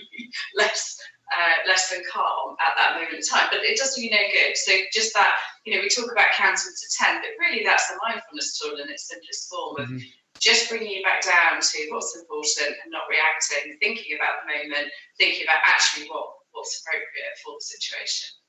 less 0.56 1.00
uh, 1.30 1.56
less 1.66 1.90
than 1.90 2.02
calm 2.10 2.56
at 2.58 2.74
that 2.76 2.94
moment 2.98 3.14
in 3.14 3.22
time, 3.22 3.48
but 3.50 3.62
it 3.62 3.78
does 3.78 3.94
do 3.94 4.02
you 4.02 4.10
no 4.10 4.22
good. 4.32 4.56
So 4.56 4.72
just 4.92 5.14
that, 5.14 5.38
you 5.64 5.74
know, 5.74 5.80
we 5.80 5.88
talk 5.88 6.10
about 6.10 6.34
counting 6.34 6.74
to 6.74 6.86
10, 6.98 7.22
but 7.22 7.32
really 7.38 7.62
that's 7.64 7.90
a 7.90 7.98
mindfulness 8.02 8.58
tool 8.58 8.78
in 8.82 8.90
its 8.90 9.08
simplest 9.08 9.48
form 9.48 9.80
of 9.80 9.88
mm-hmm. 9.88 10.02
just 10.38 10.68
bringing 10.68 10.90
you 10.90 11.02
back 11.02 11.22
down 11.22 11.60
to 11.62 11.78
what's 11.90 12.18
important 12.18 12.76
and 12.82 12.90
not 12.90 13.06
reacting, 13.06 13.78
thinking 13.78 14.18
about 14.18 14.42
the 14.42 14.50
moment, 14.50 14.90
thinking 15.18 15.44
about 15.44 15.62
actually 15.66 16.10
what 16.10 16.34
what's 16.50 16.82
appropriate 16.82 17.38
for 17.44 17.54
the 17.54 17.62
situation 17.62 18.40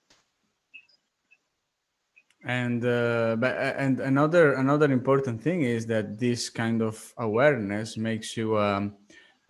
and 2.43 2.83
uh, 2.85 3.35
but 3.37 3.55
uh, 3.55 3.73
and 3.77 3.99
another 3.99 4.53
another 4.53 4.91
important 4.91 5.41
thing 5.41 5.61
is 5.61 5.85
that 5.85 6.17
this 6.17 6.49
kind 6.49 6.81
of 6.81 7.13
awareness 7.17 7.97
makes 7.97 8.35
you 8.35 8.57
um, 8.57 8.95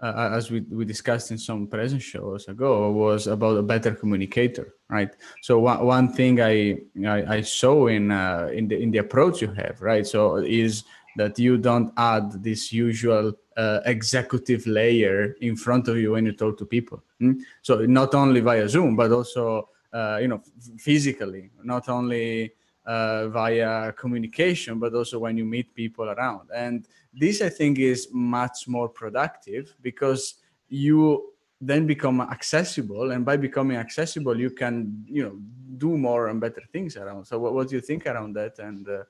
uh, 0.01 0.05
uh 0.05 0.29
as 0.34 0.51
we, 0.51 0.62
we 0.72 0.86
discussed 0.86 1.31
in 1.31 1.38
some 1.38 1.67
present 1.67 2.01
shows 2.01 2.48
ago 2.48 2.91
was 2.91 3.27
about 3.27 3.58
a 3.58 3.63
better 3.63 3.93
communicator 3.93 4.75
right 4.89 5.15
so 5.41 5.60
one, 5.60 5.86
one 5.86 6.13
thing 6.13 6.41
I, 6.41 6.77
I, 7.05 7.38
I 7.38 7.41
saw 7.41 7.88
in 7.88 8.12
uh, 8.12 8.50
in 8.53 8.67
the 8.67 8.77
in 8.77 8.91
the 8.91 9.00
approach 9.00 9.41
you 9.41 9.51
have 9.53 9.81
right 9.81 10.05
so 10.05 10.38
is 10.38 10.84
that 11.15 11.38
you 11.38 11.58
don't 11.58 11.91
add 11.98 12.43
this 12.43 12.72
usual 12.72 13.34
uh, 13.58 13.79
executive 13.86 14.65
layer 14.65 15.36
in 15.41 15.55
front 15.55 15.88
of 15.88 15.98
you 15.98 16.12
when 16.12 16.25
you 16.25 16.31
talk 16.31 16.58
to 16.58 16.65
people. 16.65 17.03
Mm? 17.22 17.41
So 17.62 17.86
not 17.86 18.15
only 18.15 18.39
via 18.41 18.67
Zoom, 18.70 18.96
but 18.96 19.12
also 19.12 19.70
uh, 19.93 20.20
you 20.22 20.27
know 20.27 20.41
physically, 20.77 21.51
not 21.63 21.89
only 21.89 22.53
uh, 22.86 23.28
via 23.30 23.92
communication, 23.94 24.80
but 24.80 24.94
also 24.94 25.20
when 25.20 25.38
you 25.38 25.46
meet 25.46 25.74
people 25.74 26.10
around. 26.10 26.50
And 26.54 26.88
this, 27.14 27.42
I 27.42 27.50
think, 27.50 27.80
is 27.80 28.08
much 28.12 28.68
more 28.68 28.90
productive 28.90 29.76
because 29.82 30.36
you 30.70 31.34
then 31.60 31.86
become 31.86 32.22
accessible, 32.22 33.12
and 33.12 33.24
by 33.24 33.38
becoming 33.38 33.78
accessible, 33.78 34.40
you 34.40 34.50
can 34.50 35.06
you 35.06 35.24
know 35.24 35.38
do 35.78 35.96
more 35.98 36.30
and 36.30 36.42
better 36.42 36.64
things 36.72 36.98
around. 36.98 37.26
So, 37.26 37.38
what, 37.38 37.54
what 37.54 37.70
do 37.70 37.76
you 37.76 37.82
think 37.82 38.08
around 38.08 38.34
that? 38.34 38.58
And 38.58 38.88
uh, 38.90 39.04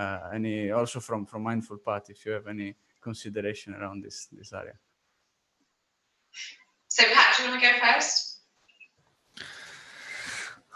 uh, 0.00 0.30
any 0.32 0.70
also 0.70 1.00
from 1.00 1.26
from 1.26 1.42
mindful 1.42 1.78
Pat, 1.78 2.08
if 2.10 2.24
you 2.24 2.32
have 2.32 2.46
any 2.46 2.76
consideration 3.00 3.74
around 3.74 4.04
this 4.04 4.28
this 4.30 4.52
area. 4.52 4.74
So, 6.88 7.04
Pat, 7.12 7.34
do 7.36 7.42
you 7.42 7.50
want 7.50 7.62
to 7.62 7.68
go 7.68 7.74
first? 7.80 8.35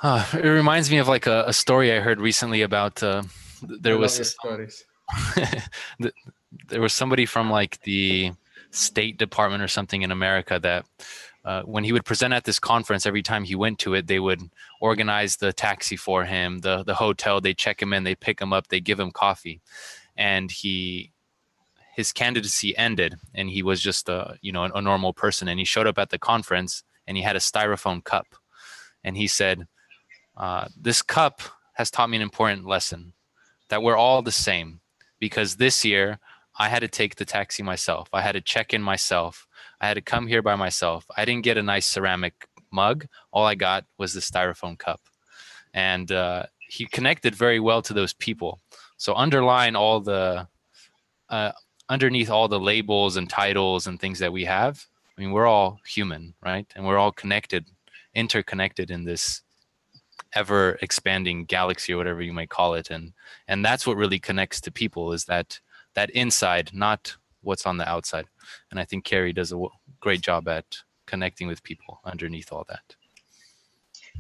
Uh, 0.03 0.25
it 0.33 0.49
reminds 0.49 0.91
me 0.91 0.99
of 0.99 1.09
like 1.09 1.27
a, 1.27 1.45
a 1.47 1.53
story 1.53 1.93
I 1.93 2.01
heard 2.01 2.21
recently 2.21 2.63
about 2.63 3.03
uh, 3.03 3.23
there 3.63 3.95
I 3.95 3.99
was 3.99 4.31
stories. 4.31 4.85
there 6.69 6.81
was 6.81 6.93
somebody 6.93 7.27
from 7.27 7.51
like 7.51 7.83
the 7.83 8.33
State 8.71 9.19
Department 9.19 9.63
or 9.63 9.69
something 9.69 10.03
in 10.03 10.11
America 10.11 10.59
that 10.59 10.87
uh, 11.45 11.63
when 11.63 11.85
he 11.85 11.93
would 11.93 12.05
present 12.05 12.33
at 12.33 12.45
this 12.45 12.59
conference, 12.59 13.07
every 13.07 13.23
time 13.23 13.45
he 13.45 13.55
went 13.55 13.79
to 13.81 13.95
it, 13.95 14.07
they 14.07 14.21
would 14.21 14.41
organize 14.81 15.37
the 15.37 15.53
taxi 15.53 15.97
for 15.97 16.25
him, 16.25 16.59
the 16.59 16.83
the 16.83 16.95
hotel. 16.95 17.41
They 17.41 17.55
check 17.55 17.81
him 17.81 17.93
in, 17.93 18.05
they 18.05 18.15
pick 18.15 18.41
him 18.41 18.53
up, 18.53 18.69
they 18.69 18.81
give 18.81 19.01
him 19.01 19.11
coffee, 19.11 19.61
and 20.17 20.51
he 20.51 21.13
his 21.95 22.13
candidacy 22.13 22.77
ended, 22.77 23.17
and 23.35 23.51
he 23.51 23.63
was 23.63 23.81
just 23.81 24.09
a 24.09 24.39
you 24.41 24.53
know 24.53 24.65
a, 24.65 24.71
a 24.73 24.83
normal 24.83 25.13
person, 25.13 25.49
and 25.49 25.59
he 25.59 25.65
showed 25.65 25.87
up 25.87 25.99
at 25.99 26.11
the 26.11 26.19
conference, 26.19 26.85
and 27.07 27.17
he 27.17 27.23
had 27.23 27.37
a 27.37 27.41
styrofoam 27.41 28.05
cup, 28.05 28.27
and 29.03 29.17
he 29.17 29.27
said, 29.27 29.67
uh, 30.41 30.67
"This 30.77 31.03
cup 31.03 31.37
has 31.75 31.91
taught 31.91 32.11
me 32.11 32.17
an 32.17 32.23
important 32.31 32.67
lesson, 32.67 33.13
that 33.69 33.83
we're 33.83 33.97
all 33.97 34.23
the 34.23 34.33
same, 34.33 34.81
because 35.21 35.57
this 35.57 35.85
year." 35.85 36.19
I 36.59 36.69
had 36.69 36.81
to 36.81 36.89
take 36.89 37.15
the 37.17 37.25
taxi 37.25 37.63
myself. 37.63 38.09
I 38.13 38.21
had 38.21 38.33
to 38.33 38.41
check 38.43 38.75
in 38.75 38.83
myself. 38.83 39.47
I 39.81 39.89
had 39.89 39.95
to 39.95 40.03
come 40.03 40.27
here 40.27 40.43
by 40.43 40.57
myself. 40.57 41.07
I 41.17 41.25
didn't 41.25 41.45
get 41.45 41.57
a 41.57 41.63
nice 41.63 41.87
ceramic 41.87 42.35
mug. 42.71 43.07
All 43.33 43.47
I 43.47 43.55
got 43.55 43.87
was 43.97 44.13
the 44.13 44.21
styrofoam 44.21 44.79
cup. 44.79 45.01
And 45.73 46.13
uh, 46.13 46.47
he 46.59 46.85
connected 46.85 47.35
very 47.35 47.61
well 47.61 47.81
to 47.83 47.95
those 47.95 48.13
people. 48.13 48.61
So 48.99 49.15
underline 49.15 49.75
all 49.75 50.01
the, 50.01 50.49
uh, 51.31 51.53
underneath 51.89 52.31
all 52.31 52.49
the 52.49 52.61
labels 52.61 53.17
and 53.17 53.31
titles 53.31 53.87
and 53.87 53.99
things 53.99 54.19
that 54.19 54.33
we 54.33 54.45
have, 54.45 54.85
I 55.17 55.21
mean, 55.21 55.33
we're 55.33 55.47
all 55.47 55.81
human, 55.87 56.35
right? 56.43 56.67
And 56.75 56.85
we're 56.85 56.99
all 56.99 57.13
connected, 57.13 57.67
interconnected 58.15 58.91
in 58.91 59.05
this 59.05 59.43
ever 60.35 60.79
expanding 60.83 61.45
galaxy 61.45 61.93
or 61.93 61.97
whatever 61.97 62.23
you 62.23 62.33
might 62.33 62.51
call 62.51 62.75
it. 62.75 62.91
And 62.91 63.13
and 63.49 63.65
that's 63.65 63.87
what 63.87 63.97
really 63.97 64.19
connects 64.19 64.61
to 64.63 64.71
people 64.71 65.13
is 65.13 65.25
that 65.25 65.61
that 65.95 66.11
inside, 66.11 66.71
not 66.73 67.17
what's 67.43 67.67
on 67.67 67.79
the 67.79 67.89
outside. 67.89 68.27
And 68.71 68.79
I 68.79 68.85
think 68.85 69.05
Carrie 69.05 69.33
does 69.33 69.53
a 69.53 69.57
w- 69.57 69.71
great 69.99 70.21
job 70.21 70.47
at 70.49 70.67
connecting 71.07 71.49
with 71.49 71.63
people 71.63 72.01
underneath 72.05 72.53
all 72.53 72.65
that. 72.69 72.95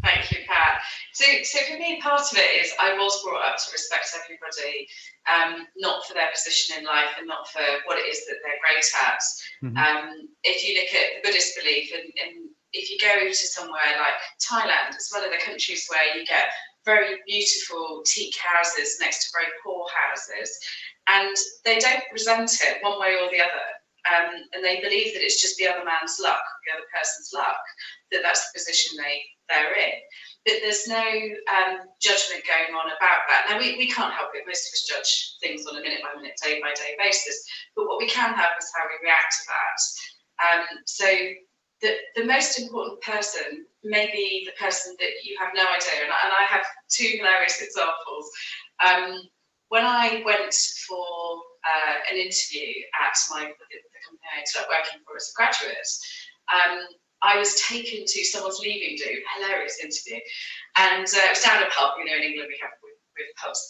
Thank 0.02 0.32
you, 0.32 0.38
Pat. 0.48 0.80
So, 1.12 1.24
so 1.42 1.58
for 1.68 1.78
me, 1.78 2.00
part 2.00 2.20
of 2.20 2.38
it 2.38 2.64
is 2.64 2.72
I 2.80 2.94
was 2.94 3.22
brought 3.22 3.44
up 3.44 3.56
to 3.58 3.72
respect 3.72 4.08
everybody, 4.24 4.88
um, 5.28 5.66
not 5.76 6.06
for 6.06 6.14
their 6.14 6.30
position 6.32 6.78
in 6.78 6.84
life 6.84 7.18
and 7.18 7.26
not 7.26 7.48
for 7.48 7.62
what 7.84 7.98
it 7.98 8.08
is 8.08 8.24
that 8.26 8.36
they're 8.42 8.62
great 8.64 8.84
at. 9.06 9.22
Mm-hmm. 9.62 9.76
Um, 9.76 10.28
if 10.42 10.66
you 10.66 10.80
look 10.80 10.94
at 10.94 11.22
the 11.22 11.28
Buddhist 11.28 11.58
belief, 11.58 11.92
and, 11.92 12.12
and 12.24 12.50
if 12.72 12.90
you 12.90 12.98
go 12.98 13.28
to 13.28 13.34
somewhere 13.34 13.98
like 13.98 14.20
Thailand, 14.40 14.94
it's 14.94 15.12
one 15.12 15.24
of 15.24 15.30
the 15.30 15.44
countries 15.44 15.86
where 15.88 16.16
you 16.16 16.24
get 16.26 16.50
very 16.84 17.18
beautiful 17.26 18.02
teak 18.06 18.34
houses 18.38 18.96
next 19.00 19.26
to 19.26 19.38
very 19.38 19.52
poor 19.62 19.86
houses 19.92 20.50
and 21.08 21.36
they 21.64 21.78
don't 21.78 22.02
resent 22.12 22.52
it 22.62 22.82
one 22.82 22.98
way 23.00 23.16
or 23.20 23.30
the 23.30 23.40
other. 23.40 23.66
Um, 24.08 24.32
and 24.54 24.64
they 24.64 24.80
believe 24.80 25.12
that 25.12 25.22
it's 25.22 25.42
just 25.42 25.58
the 25.58 25.68
other 25.68 25.84
man's 25.84 26.16
luck, 26.22 26.40
the 26.64 26.72
other 26.72 26.88
person's 26.88 27.30
luck, 27.34 27.60
that 28.12 28.22
that's 28.24 28.48
the 28.48 28.56
position 28.56 28.96
they, 28.96 29.20
they're 29.48 29.76
in. 29.76 29.92
But 30.46 30.64
there's 30.64 30.88
no 30.88 31.04
um, 31.52 31.84
judgment 32.00 32.48
going 32.48 32.72
on 32.72 32.88
about 32.96 33.28
that. 33.28 33.44
Now, 33.50 33.60
we, 33.60 33.76
we 33.76 33.92
can't 33.92 34.16
help 34.16 34.32
it. 34.32 34.48
Most 34.48 34.64
of 34.64 34.72
us 34.72 34.88
judge 34.88 35.12
things 35.44 35.68
on 35.68 35.76
a 35.76 35.84
minute 35.84 36.00
by 36.00 36.16
minute, 36.16 36.40
day 36.40 36.64
by 36.64 36.72
day 36.72 36.96
basis. 36.96 37.44
But 37.76 37.92
what 37.92 38.00
we 38.00 38.08
can 38.08 38.32
help 38.32 38.56
is 38.56 38.72
how 38.72 38.88
we 38.88 38.96
react 39.04 39.36
to 39.36 39.44
that. 39.52 39.78
Um, 40.40 40.64
so 40.86 41.04
the, 41.80 41.96
the 42.14 42.24
most 42.24 42.58
important 42.58 43.00
person 43.00 43.66
may 43.82 44.10
be 44.12 44.44
the 44.44 44.56
person 44.62 44.94
that 44.98 45.24
you 45.24 45.36
have 45.38 45.50
no 45.54 45.62
idea. 45.62 46.04
And, 46.04 46.12
and 46.12 46.32
I 46.32 46.44
have 46.48 46.64
two 46.88 47.16
hilarious 47.16 47.60
examples. 47.62 48.30
Um, 48.84 49.22
when 49.68 49.84
I 49.84 50.22
went 50.24 50.54
for 50.86 51.40
uh, 51.64 51.96
an 52.10 52.18
interview 52.18 52.84
at 52.98 53.16
my 53.30 53.44
the, 53.46 53.66
the, 53.70 54.00
company 54.04 54.28
I 54.34 54.42
ended 54.42 54.56
up 54.60 54.68
working 54.68 55.00
for 55.06 55.16
as 55.16 55.30
a 55.30 55.36
graduate, 55.36 55.90
um, 56.50 56.88
I 57.22 57.38
was 57.38 57.54
taken 57.60 58.04
to 58.04 58.24
someone's 58.24 58.58
leaving 58.60 58.96
do, 58.96 59.12
hilarious 59.36 59.78
interview, 59.78 60.20
and 60.76 61.04
uh, 61.04 61.26
it 61.28 61.36
was 61.36 61.44
down 61.44 61.62
a 61.62 61.68
pub. 61.70 61.96
You 61.98 62.06
know, 62.06 62.16
in 62.16 62.24
England 62.24 62.48
we 62.48 62.58
have 62.60 62.72
with, 62.82 62.96
with 63.16 63.36
pubs. 63.36 63.60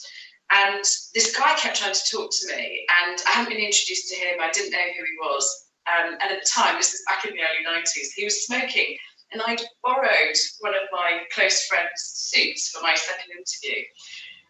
And 0.51 0.83
this 1.15 1.37
guy 1.37 1.55
kept 1.55 1.79
trying 1.79 1.95
to 1.95 2.11
talk 2.11 2.31
to 2.31 2.57
me, 2.57 2.87
and 3.03 3.23
I 3.27 3.31
hadn't 3.31 3.53
been 3.53 3.63
introduced 3.63 4.09
to 4.11 4.17
him. 4.17 4.41
I 4.41 4.51
didn't 4.51 4.73
know 4.73 4.89
who 4.97 5.05
he 5.05 5.17
was. 5.21 5.70
Um, 5.91 6.15
and 6.21 6.33
at 6.33 6.41
the 6.41 6.47
time, 6.47 6.77
this 6.77 6.95
is 6.95 7.03
back 7.09 7.25
in 7.25 7.35
the 7.35 7.43
early 7.43 7.65
90s, 7.67 8.13
he 8.15 8.25
was 8.25 8.47
smoking. 8.47 8.97
And 9.33 9.43
I'd 9.47 9.63
borrowed 9.83 10.39
one 10.61 10.75
of 10.75 10.83
my 10.93 11.23
close 11.35 11.67
friend's 11.67 12.03
suits 12.03 12.71
for 12.71 12.83
my 12.83 12.95
second 12.95 13.31
interview. 13.31 13.83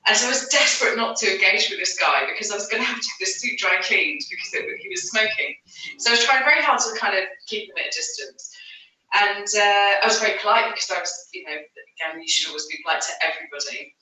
And 0.06 0.16
so 0.16 0.26
I 0.26 0.30
was 0.30 0.48
desperate 0.48 0.96
not 0.96 1.16
to 1.16 1.34
engage 1.34 1.68
with 1.68 1.78
this 1.78 1.98
guy 1.98 2.24
because 2.30 2.50
I 2.50 2.54
was 2.54 2.66
going 2.68 2.82
to 2.82 2.88
have 2.88 3.00
to 3.00 3.08
have 3.08 3.20
this 3.20 3.40
suit 3.40 3.58
dry 3.58 3.76
cleaned 3.82 4.22
because 4.30 4.54
it, 4.54 4.64
he 4.80 4.88
was 4.88 5.10
smoking. 5.10 5.54
So 5.98 6.10
I 6.10 6.14
was 6.14 6.24
trying 6.24 6.44
very 6.44 6.62
hard 6.62 6.80
to 6.80 6.98
kind 6.98 7.18
of 7.18 7.24
keep 7.46 7.68
him 7.68 7.76
at 7.76 7.92
a 7.92 7.96
distance. 7.96 8.56
And 9.12 9.44
uh, 9.44 10.00
I 10.00 10.06
was 10.06 10.18
very 10.18 10.38
polite 10.40 10.72
because 10.72 10.90
I 10.90 11.00
was, 11.00 11.12
you 11.34 11.44
know, 11.44 11.52
again, 11.52 12.22
you 12.22 12.28
should 12.28 12.48
always 12.48 12.66
be 12.66 12.78
polite 12.82 13.02
to 13.02 13.12
everybody, 13.20 13.92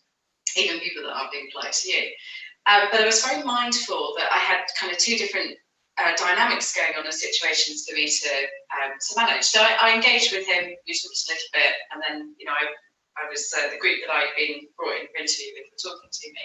even 0.56 0.78
people 0.80 1.02
that 1.02 1.16
aren't 1.16 1.32
being 1.32 1.48
polite 1.50 1.72
to 1.72 1.90
you. 1.90 2.06
Um, 2.66 2.88
but 2.92 3.00
I 3.00 3.06
was 3.06 3.24
very 3.24 3.42
mindful 3.42 4.14
that 4.18 4.30
I 4.30 4.38
had 4.38 4.60
kind 4.78 4.92
of 4.92 4.98
two 4.98 5.16
different 5.16 5.56
uh, 5.98 6.14
dynamics 6.16 6.74
going 6.74 6.94
on 6.98 7.04
and 7.04 7.14
situations 7.14 7.86
for 7.86 7.94
me 7.94 8.06
to 8.06 8.32
um, 8.78 8.94
to 8.96 9.10
manage. 9.16 9.44
So 9.44 9.60
I, 9.60 9.90
I 9.90 9.94
engaged 9.94 10.32
with 10.32 10.46
him, 10.46 10.70
we 10.86 10.92
talked 10.94 11.26
a 11.26 11.32
little 11.34 11.52
bit, 11.52 11.74
and 11.92 11.98
then 12.06 12.34
you 12.38 12.46
know 12.46 12.52
I 12.52 12.70
I 13.18 13.28
was 13.28 13.50
uh, 13.50 13.70
the 13.70 13.78
group 13.78 13.98
that 14.06 14.14
I'd 14.14 14.34
been 14.36 14.70
brought 14.78 14.94
in 14.94 15.10
for 15.10 15.18
interview 15.18 15.50
with 15.58 15.74
were 15.74 15.82
talking 15.82 16.10
to 16.10 16.28
me. 16.30 16.44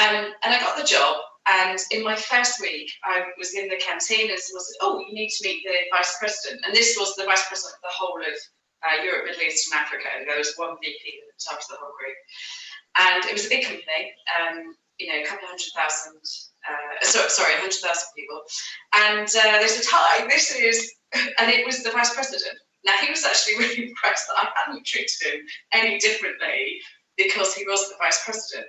Um, 0.00 0.32
and 0.42 0.50
I 0.54 0.60
got 0.60 0.76
the 0.76 0.88
job. 0.88 1.20
And 1.44 1.78
in 1.90 2.04
my 2.04 2.14
first 2.14 2.60
week, 2.60 2.88
I 3.04 3.26
was 3.36 3.52
in 3.52 3.68
the 3.68 3.76
canteen 3.76 4.30
and 4.30 4.38
someone 4.38 4.62
said, 4.62 4.80
Oh, 4.80 5.02
you 5.02 5.12
need 5.12 5.28
to 5.28 5.44
meet 5.44 5.66
the 5.66 5.90
vice 5.90 6.16
president. 6.18 6.64
And 6.64 6.74
this 6.74 6.96
was 6.96 7.14
the 7.16 7.26
vice 7.26 7.44
president 7.48 7.76
of 7.76 7.90
the 7.90 7.96
whole 7.98 8.20
of 8.22 8.36
uh, 8.86 9.02
Europe, 9.02 9.26
Middle 9.26 9.42
East, 9.42 9.68
and 9.68 9.82
Africa. 9.82 10.06
And 10.16 10.24
there 10.24 10.38
was 10.38 10.54
one 10.54 10.78
VP 10.80 11.02
that 11.02 11.52
after 11.52 11.74
the 11.74 11.82
whole 11.82 11.92
group. 11.98 12.16
And 12.94 13.24
it 13.26 13.34
was 13.34 13.46
a 13.46 13.52
big 13.52 13.64
company, 13.64 14.12
um, 14.36 14.76
you 14.98 15.08
know, 15.08 15.20
a 15.20 15.26
couple 15.26 15.46
hundred 15.46 15.72
thousand, 15.74 16.20
uh, 16.68 17.04
so, 17.04 17.26
sorry, 17.28 17.54
100,000 17.54 17.82
people. 18.16 18.40
And 18.94 19.26
uh, 19.26 19.58
they 19.58 19.68
said, 19.68 19.86
Hi, 19.90 20.26
this 20.28 20.54
is, 20.54 20.92
and 21.38 21.50
it 21.50 21.66
was 21.66 21.82
the 21.82 21.90
vice 21.90 22.14
president. 22.14 22.56
Now, 22.84 22.96
he 22.98 23.10
was 23.10 23.24
actually 23.24 23.58
really 23.58 23.88
impressed 23.88 24.28
that 24.28 24.38
I 24.38 24.48
hadn't 24.54 24.86
treated 24.86 25.10
him 25.22 25.40
any 25.72 25.98
differently 25.98 26.78
because 27.16 27.54
he 27.54 27.64
was 27.64 27.88
the 27.88 27.96
vice 27.98 28.24
president. 28.24 28.68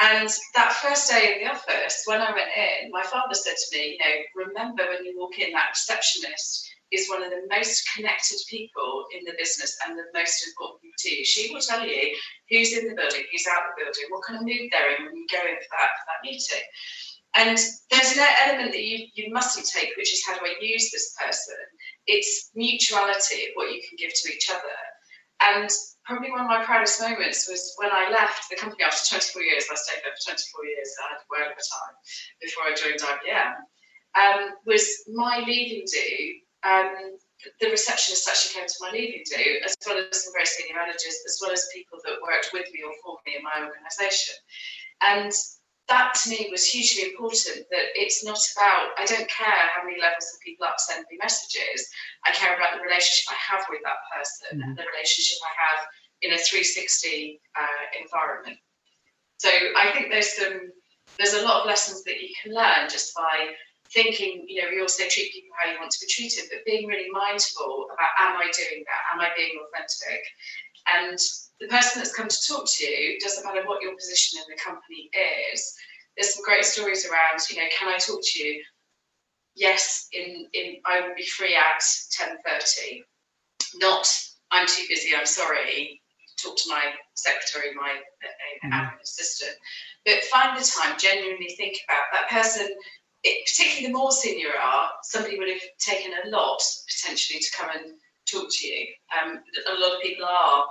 And 0.00 0.30
that 0.54 0.72
first 0.72 1.10
day 1.10 1.34
in 1.34 1.44
the 1.44 1.52
office, 1.52 2.02
when 2.06 2.22
I 2.22 2.32
went 2.32 2.48
in, 2.56 2.90
my 2.90 3.02
father 3.02 3.34
said 3.34 3.54
to 3.56 3.76
me, 3.76 3.92
you 3.92 3.98
know, 3.98 4.46
remember 4.46 4.84
when 4.88 5.04
you 5.04 5.12
walk 5.18 5.38
in, 5.38 5.52
that 5.52 5.68
receptionist 5.70 6.70
is 6.92 7.08
one 7.08 7.22
of 7.22 7.30
the 7.30 7.46
most 7.48 7.88
connected 7.94 8.38
people 8.48 9.04
in 9.16 9.24
the 9.24 9.34
business 9.38 9.78
and 9.86 9.98
the 9.98 10.10
most 10.14 10.46
important 10.46 10.82
people 10.82 10.98
to 10.98 11.14
you. 11.14 11.24
She 11.24 11.52
will 11.52 11.60
tell 11.60 11.86
you 11.86 12.16
who's 12.50 12.76
in 12.76 12.88
the 12.88 12.94
building, 12.94 13.24
who's 13.30 13.46
out 13.46 13.62
the 13.70 13.84
building, 13.84 14.10
what 14.10 14.24
kind 14.26 14.38
of 14.40 14.46
mood 14.46 14.70
they're 14.70 14.96
in 14.96 15.06
when 15.06 15.16
you 15.16 15.26
go 15.30 15.40
in 15.40 15.56
for 15.56 15.72
that, 15.78 15.94
for 15.94 16.06
that 16.10 16.24
meeting. 16.24 16.66
And 17.36 17.58
there's 17.90 18.18
an 18.18 18.26
element 18.42 18.72
that 18.72 18.82
you, 18.82 19.06
you 19.14 19.32
mustn't 19.32 19.66
take, 19.66 19.94
which 19.96 20.12
is 20.12 20.24
how 20.26 20.34
do 20.34 20.44
I 20.44 20.54
use 20.60 20.90
this 20.90 21.14
person? 21.14 21.54
It's 22.06 22.50
mutuality, 22.54 23.54
what 23.54 23.72
you 23.72 23.80
can 23.86 23.96
give 23.96 24.12
to 24.12 24.32
each 24.32 24.50
other. 24.50 24.78
And 25.40 25.70
probably 26.04 26.30
one 26.30 26.40
of 26.40 26.48
my 26.48 26.64
proudest 26.64 27.00
moments 27.00 27.48
was 27.48 27.72
when 27.78 27.90
I 27.92 28.10
left 28.10 28.50
the 28.50 28.56
company 28.56 28.82
after 28.82 29.14
24 29.14 29.42
years. 29.42 29.64
I 29.70 29.74
stayed 29.76 30.02
there 30.04 30.12
for 30.18 30.34
24 30.34 30.66
years. 30.66 30.90
I 30.98 31.08
had 31.14 31.22
well 31.30 31.46
over 31.46 31.54
time 31.54 31.94
before 32.42 32.64
I 32.66 32.74
joined 32.74 33.00
IBM. 33.00 33.54
Um, 34.18 34.50
was 34.66 35.04
my 35.06 35.38
leaving 35.46 35.86
do. 35.86 36.34
Um, 36.62 37.16
the 37.60 37.70
receptionist 37.70 38.28
actually 38.28 38.60
came 38.60 38.68
to 38.68 38.80
my 38.80 38.90
leaving 38.92 39.24
do, 39.24 39.44
as 39.64 39.74
well 39.86 39.96
as 39.96 40.24
some 40.24 40.32
very 40.32 40.44
senior 40.44 40.76
managers, 40.76 41.24
as 41.24 41.38
well 41.40 41.52
as 41.52 41.68
people 41.72 41.98
that 42.04 42.20
worked 42.20 42.50
with 42.52 42.68
me 42.72 42.82
or 42.84 42.92
for 43.02 43.16
me 43.24 43.36
in 43.36 43.42
my 43.42 43.64
organisation. 43.64 44.36
And 45.00 45.32
that 45.90 46.14
to 46.14 46.30
me 46.30 46.48
was 46.50 46.64
hugely 46.64 47.10
important 47.10 47.66
that 47.68 47.90
it's 47.98 48.24
not 48.24 48.38
about 48.56 48.94
i 48.96 49.04
don't 49.04 49.28
care 49.28 49.66
how 49.74 49.84
many 49.84 50.00
levels 50.00 50.30
of 50.32 50.40
people 50.40 50.64
up 50.64 50.78
send 50.78 51.04
me 51.10 51.18
messages 51.20 51.90
i 52.24 52.30
care 52.30 52.56
about 52.56 52.78
the 52.78 52.82
relationship 52.82 53.26
i 53.28 53.36
have 53.36 53.66
with 53.68 53.82
that 53.82 53.98
person 54.14 54.56
mm-hmm. 54.56 54.70
and 54.70 54.78
the 54.78 54.86
relationship 54.94 55.36
i 55.42 55.52
have 55.58 55.84
in 56.22 56.32
a 56.32 56.38
360 56.38 57.40
uh, 57.58 57.84
environment 58.00 58.56
so 59.38 59.50
i 59.76 59.90
think 59.92 60.08
there's 60.10 60.32
some 60.32 60.70
there's 61.18 61.34
a 61.34 61.42
lot 61.42 61.60
of 61.60 61.66
lessons 61.66 62.04
that 62.04 62.22
you 62.22 62.30
can 62.40 62.54
learn 62.54 62.88
just 62.88 63.12
by 63.14 63.50
thinking 63.92 64.44
you 64.46 64.62
know 64.62 64.68
we 64.70 64.80
also 64.80 65.02
treat 65.08 65.32
people 65.32 65.50
how 65.58 65.70
you 65.70 65.78
want 65.78 65.90
to 65.90 66.04
be 66.04 66.10
treated 66.10 66.44
but 66.50 66.64
being 66.64 66.86
really 66.86 67.10
mindful 67.10 67.86
about 67.90 68.14
am 68.18 68.36
i 68.38 68.46
doing 68.54 68.84
that 68.86 69.02
am 69.12 69.20
i 69.20 69.28
being 69.36 69.58
authentic 69.58 70.22
and 70.86 71.18
the 71.60 71.68
person 71.68 72.00
that's 72.00 72.14
come 72.14 72.28
to 72.28 72.46
talk 72.48 72.64
to 72.66 72.84
you 72.84 73.18
doesn't 73.20 73.44
matter 73.44 73.62
what 73.66 73.82
your 73.82 73.94
position 73.94 74.40
in 74.40 74.44
the 74.48 74.60
company 74.60 75.10
is. 75.52 75.74
There's 76.16 76.34
some 76.34 76.44
great 76.44 76.64
stories 76.64 77.06
around, 77.06 77.40
you 77.50 77.56
know, 77.56 77.68
can 77.78 77.92
I 77.92 77.98
talk 77.98 78.20
to 78.22 78.42
you? 78.42 78.62
Yes, 79.54 80.08
in, 80.12 80.46
in 80.54 80.76
I 80.86 81.00
will 81.00 81.14
be 81.14 81.26
free 81.26 81.54
at 81.54 81.80
10.30. 81.80 83.02
Not, 83.76 84.08
I'm 84.50 84.66
too 84.66 84.84
busy, 84.88 85.10
I'm 85.14 85.26
sorry, 85.26 86.00
talk 86.42 86.56
to 86.56 86.68
my 86.68 86.92
secretary, 87.14 87.74
my 87.74 87.90
uh, 87.92 88.66
mm-hmm. 88.66 88.96
assistant. 89.02 89.56
But 90.06 90.24
find 90.24 90.58
the 90.58 90.64
time, 90.64 90.98
genuinely 90.98 91.54
think 91.56 91.76
about 91.86 92.04
that 92.12 92.30
person 92.30 92.68
it, 93.22 93.46
particularly 93.46 93.92
the 93.92 93.98
more 93.98 94.12
senior 94.12 94.48
you 94.48 94.54
are, 94.60 94.90
somebody 95.02 95.38
would 95.38 95.48
have 95.48 95.62
taken 95.78 96.12
a 96.24 96.28
lot 96.28 96.60
potentially 96.88 97.40
to 97.40 97.50
come 97.56 97.70
and 97.74 97.94
talk 98.30 98.48
to 98.50 98.66
you. 98.66 98.86
Um, 99.12 99.40
a 99.68 99.80
lot 99.80 99.96
of 99.96 100.02
people 100.02 100.24
are 100.24 100.64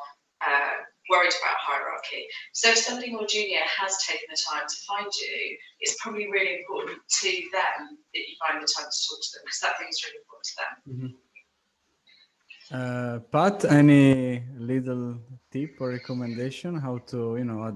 uh, 0.46 0.76
worried 1.10 1.34
about 1.42 1.58
hierarchy. 1.60 2.26
So 2.54 2.70
if 2.70 2.78
somebody 2.78 3.12
more 3.12 3.28
junior 3.28 3.62
has 3.66 3.98
taken 4.08 4.28
the 4.30 4.38
time 4.50 4.68
to 4.68 4.76
find 4.88 5.08
you, 5.22 5.58
it's 5.80 5.96
probably 6.02 6.30
really 6.30 6.62
important 6.62 7.00
to 7.22 7.30
them 7.52 7.98
that 8.14 8.20
you 8.20 8.36
find 8.46 8.62
the 8.62 8.68
time 8.68 8.90
to 8.90 8.98
talk 9.06 9.20
to 9.22 9.30
them 9.34 9.44
because 9.44 9.60
that 9.62 9.78
thing's 9.80 10.00
really 10.06 10.20
important 10.22 10.48
to 10.50 10.56
them. 10.62 10.74
Mm-hmm. 10.90 11.14
Uh, 12.72 13.20
Pat, 13.32 13.66
any 13.66 14.44
little 14.58 15.18
tip 15.52 15.82
or 15.82 15.90
recommendation 15.90 16.76
how 16.76 17.00
to, 17.00 17.36
you 17.38 17.44
know, 17.44 17.76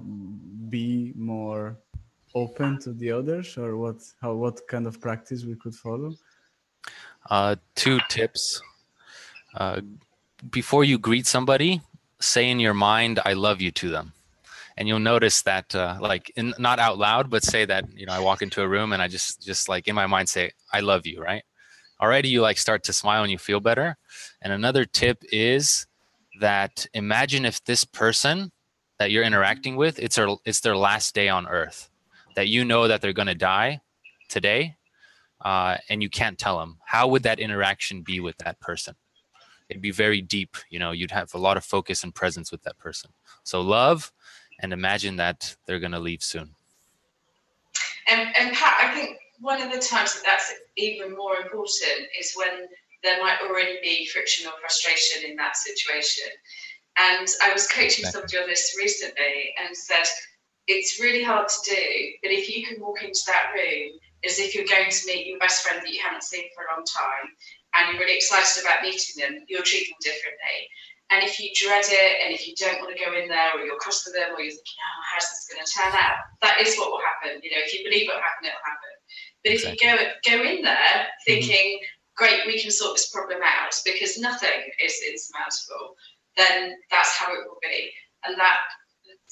be 0.69 1.13
more 1.15 1.79
open 2.35 2.79
to 2.79 2.93
the 2.93 3.11
others, 3.11 3.57
or 3.57 3.77
what? 3.77 3.97
How 4.21 4.33
what 4.33 4.67
kind 4.67 4.87
of 4.87 4.99
practice 4.99 5.45
we 5.45 5.55
could 5.55 5.75
follow? 5.75 6.13
Uh, 7.29 7.55
two 7.75 7.99
tips. 8.09 8.61
Uh, 9.55 9.81
before 10.49 10.83
you 10.83 10.97
greet 10.97 11.27
somebody, 11.27 11.81
say 12.19 12.49
in 12.49 12.59
your 12.59 12.73
mind, 12.73 13.19
I 13.25 13.33
love 13.33 13.61
you 13.61 13.71
to 13.71 13.89
them. 13.89 14.13
And 14.75 14.87
you'll 14.87 14.99
notice 14.99 15.43
that, 15.43 15.75
uh, 15.75 15.97
like, 16.01 16.31
in, 16.35 16.53
not 16.57 16.79
out 16.79 16.97
loud, 16.97 17.29
but 17.29 17.43
say 17.43 17.63
that, 17.65 17.85
you 17.93 18.07
know, 18.07 18.13
I 18.13 18.19
walk 18.19 18.41
into 18.41 18.61
a 18.61 18.67
room 18.67 18.91
and 18.91 19.01
I 19.01 19.07
just, 19.07 19.43
just 19.43 19.69
like 19.69 19.87
in 19.87 19.93
my 19.93 20.07
mind 20.07 20.29
say, 20.29 20.51
I 20.71 20.79
love 20.79 21.05
you, 21.05 21.21
right? 21.21 21.43
Already 22.01 22.29
you 22.29 22.41
like 22.41 22.57
start 22.57 22.83
to 22.85 22.93
smile 22.93 23.21
and 23.21 23.31
you 23.31 23.37
feel 23.37 23.59
better. 23.59 23.97
And 24.41 24.51
another 24.51 24.83
tip 24.83 25.23
is 25.31 25.85
that 26.39 26.87
imagine 26.93 27.45
if 27.45 27.63
this 27.63 27.85
person 27.85 28.51
that 28.97 29.11
you're 29.11 29.23
interacting 29.23 29.75
with, 29.75 29.99
it's 29.99 30.15
their, 30.15 30.29
it's 30.43 30.61
their 30.61 30.75
last 30.75 31.13
day 31.13 31.29
on 31.29 31.47
earth, 31.47 31.89
that 32.35 32.47
you 32.47 32.65
know 32.65 32.87
that 32.87 33.01
they're 33.01 33.13
going 33.13 33.27
to 33.27 33.35
die 33.35 33.81
today 34.29 34.75
uh, 35.41 35.77
and 35.89 36.01
you 36.01 36.09
can't 36.09 36.37
tell 36.37 36.59
them. 36.59 36.77
How 36.85 37.07
would 37.07 37.23
that 37.23 37.39
interaction 37.39 38.01
be 38.01 38.19
with 38.19 38.37
that 38.39 38.59
person? 38.59 38.95
it'd 39.73 39.81
be 39.81 39.91
very 39.91 40.21
deep. 40.21 40.55
You 40.69 40.79
know, 40.79 40.91
you'd 40.91 41.11
have 41.11 41.33
a 41.33 41.37
lot 41.37 41.57
of 41.57 41.65
focus 41.65 42.03
and 42.03 42.13
presence 42.13 42.51
with 42.51 42.61
that 42.63 42.77
person. 42.77 43.11
So 43.43 43.61
love 43.61 44.11
and 44.59 44.71
imagine 44.71 45.15
that 45.17 45.55
they're 45.65 45.79
going 45.79 45.93
to 45.93 45.99
leave 45.99 46.23
soon. 46.23 46.53
And, 48.07 48.29
and 48.35 48.53
Pat, 48.55 48.77
I 48.79 48.93
think 48.93 49.17
one 49.39 49.61
of 49.61 49.71
the 49.71 49.79
times 49.79 50.13
that 50.13 50.23
that's 50.25 50.53
even 50.77 51.15
more 51.15 51.37
important 51.37 52.07
is 52.19 52.33
when 52.35 52.67
there 53.03 53.21
might 53.21 53.39
already 53.41 53.79
be 53.81 54.05
friction 54.05 54.47
or 54.47 54.53
frustration 54.59 55.29
in 55.29 55.35
that 55.37 55.57
situation. 55.57 56.27
And 56.99 57.27
I 57.43 57.51
was 57.51 57.67
coaching 57.67 58.05
somebody 58.05 58.37
on 58.37 58.47
this 58.47 58.75
recently 58.77 59.55
and 59.57 59.75
said, 59.75 60.05
it's 60.67 60.99
really 60.99 61.23
hard 61.23 61.47
to 61.49 61.59
do, 61.75 61.85
but 62.21 62.31
if 62.31 62.47
you 62.47 62.65
can 62.65 62.79
walk 62.79 63.03
into 63.03 63.19
that 63.27 63.51
room 63.53 63.99
as 64.23 64.39
if 64.39 64.55
you're 64.55 64.69
going 64.69 64.89
to 64.89 65.07
meet 65.07 65.27
your 65.27 65.39
best 65.39 65.63
friend 65.63 65.83
that 65.83 65.91
you 65.91 65.99
haven't 65.99 66.23
seen 66.23 66.47
for 66.55 66.63
a 66.63 66.71
long 66.71 66.85
time 66.87 67.27
and 67.75 67.91
you're 67.91 67.99
really 67.99 68.15
excited 68.15 68.63
about 68.63 68.81
meeting 68.81 69.19
them, 69.19 69.43
you'll 69.47 69.67
treat 69.67 69.87
them 69.91 69.99
differently. 69.99 70.57
And 71.11 71.21
if 71.21 71.37
you 71.37 71.51
dread 71.53 71.83
it 71.85 72.11
and 72.23 72.33
if 72.33 72.47
you 72.47 72.55
don't 72.55 72.79
want 72.79 72.95
to 72.95 73.03
go 73.03 73.11
in 73.11 73.27
there 73.27 73.51
or 73.53 73.65
you're 73.65 73.77
cross 73.77 74.07
with 74.07 74.15
them 74.15 74.31
or 74.33 74.41
you're 74.41 74.55
thinking, 74.55 74.81
oh, 74.81 75.03
how's 75.11 75.27
this 75.27 75.51
going 75.51 75.61
to 75.61 75.67
turn 75.67 75.93
out? 75.93 76.23
That 76.41 76.63
is 76.63 76.79
what 76.79 76.89
will 76.89 77.03
happen. 77.03 77.43
You 77.43 77.51
know, 77.51 77.61
if 77.61 77.75
you 77.75 77.83
believe 77.83 78.07
it 78.07 78.15
will 78.15 78.23
happen, 78.23 78.47
it 78.47 78.55
will 78.55 78.71
happen. 78.71 78.93
But 79.43 79.51
if 79.51 79.61
you 79.67 79.75
go 79.75 79.91
go 80.23 80.37
in 80.41 80.63
there 80.63 81.11
thinking, 81.27 81.77
mm-hmm. 81.77 82.15
great, 82.15 82.47
we 82.47 82.57
can 82.57 82.71
sort 82.71 82.95
this 82.95 83.11
problem 83.11 83.43
out 83.43 83.75
because 83.83 84.17
nothing 84.17 84.71
is 84.79 84.95
insurmountable, 85.03 85.99
then 86.39 86.79
that's 86.89 87.13
how 87.19 87.29
it 87.35 87.43
will 87.45 87.59
be. 87.61 87.91
And 88.23 88.39
that 88.39 88.63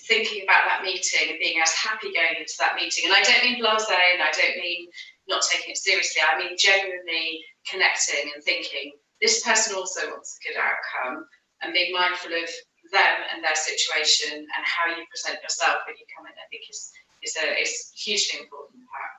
thinking 0.07 0.43
about 0.43 0.63
that 0.65 0.83
meeting 0.83 1.29
and 1.29 1.39
being 1.39 1.61
as 1.61 1.73
happy 1.73 2.13
going 2.13 2.39
into 2.39 2.53
that 2.59 2.75
meeting. 2.75 3.05
And 3.05 3.13
I 3.13 3.21
don't 3.21 3.43
mean 3.43 3.61
blasé 3.61 3.93
and 3.93 4.21
I 4.21 4.31
don't 4.31 4.57
mean 4.57 4.87
not 5.27 5.43
taking 5.51 5.71
it 5.71 5.77
seriously. 5.77 6.21
I 6.21 6.37
mean 6.37 6.57
genuinely 6.57 7.43
connecting 7.69 8.31
and 8.33 8.43
thinking 8.43 8.93
this 9.21 9.43
person 9.45 9.75
also 9.75 10.01
wants 10.09 10.37
a 10.37 10.39
good 10.47 10.57
outcome 10.59 11.25
and 11.61 11.73
being 11.73 11.93
mindful 11.93 12.33
of 12.33 12.49
them 12.91 13.15
and 13.33 13.43
their 13.43 13.55
situation 13.55 14.39
and 14.39 14.63
how 14.65 14.89
you 14.89 15.05
present 15.09 15.41
yourself 15.41 15.77
when 15.85 15.95
you 15.95 16.05
come 16.15 16.25
in. 16.25 16.33
I 16.33 16.47
think 16.49 16.63
is 16.69 16.91
is 17.23 17.37
a 17.37 17.61
is 17.61 17.91
hugely 17.95 18.39
important 18.41 18.81
part. 18.89 19.13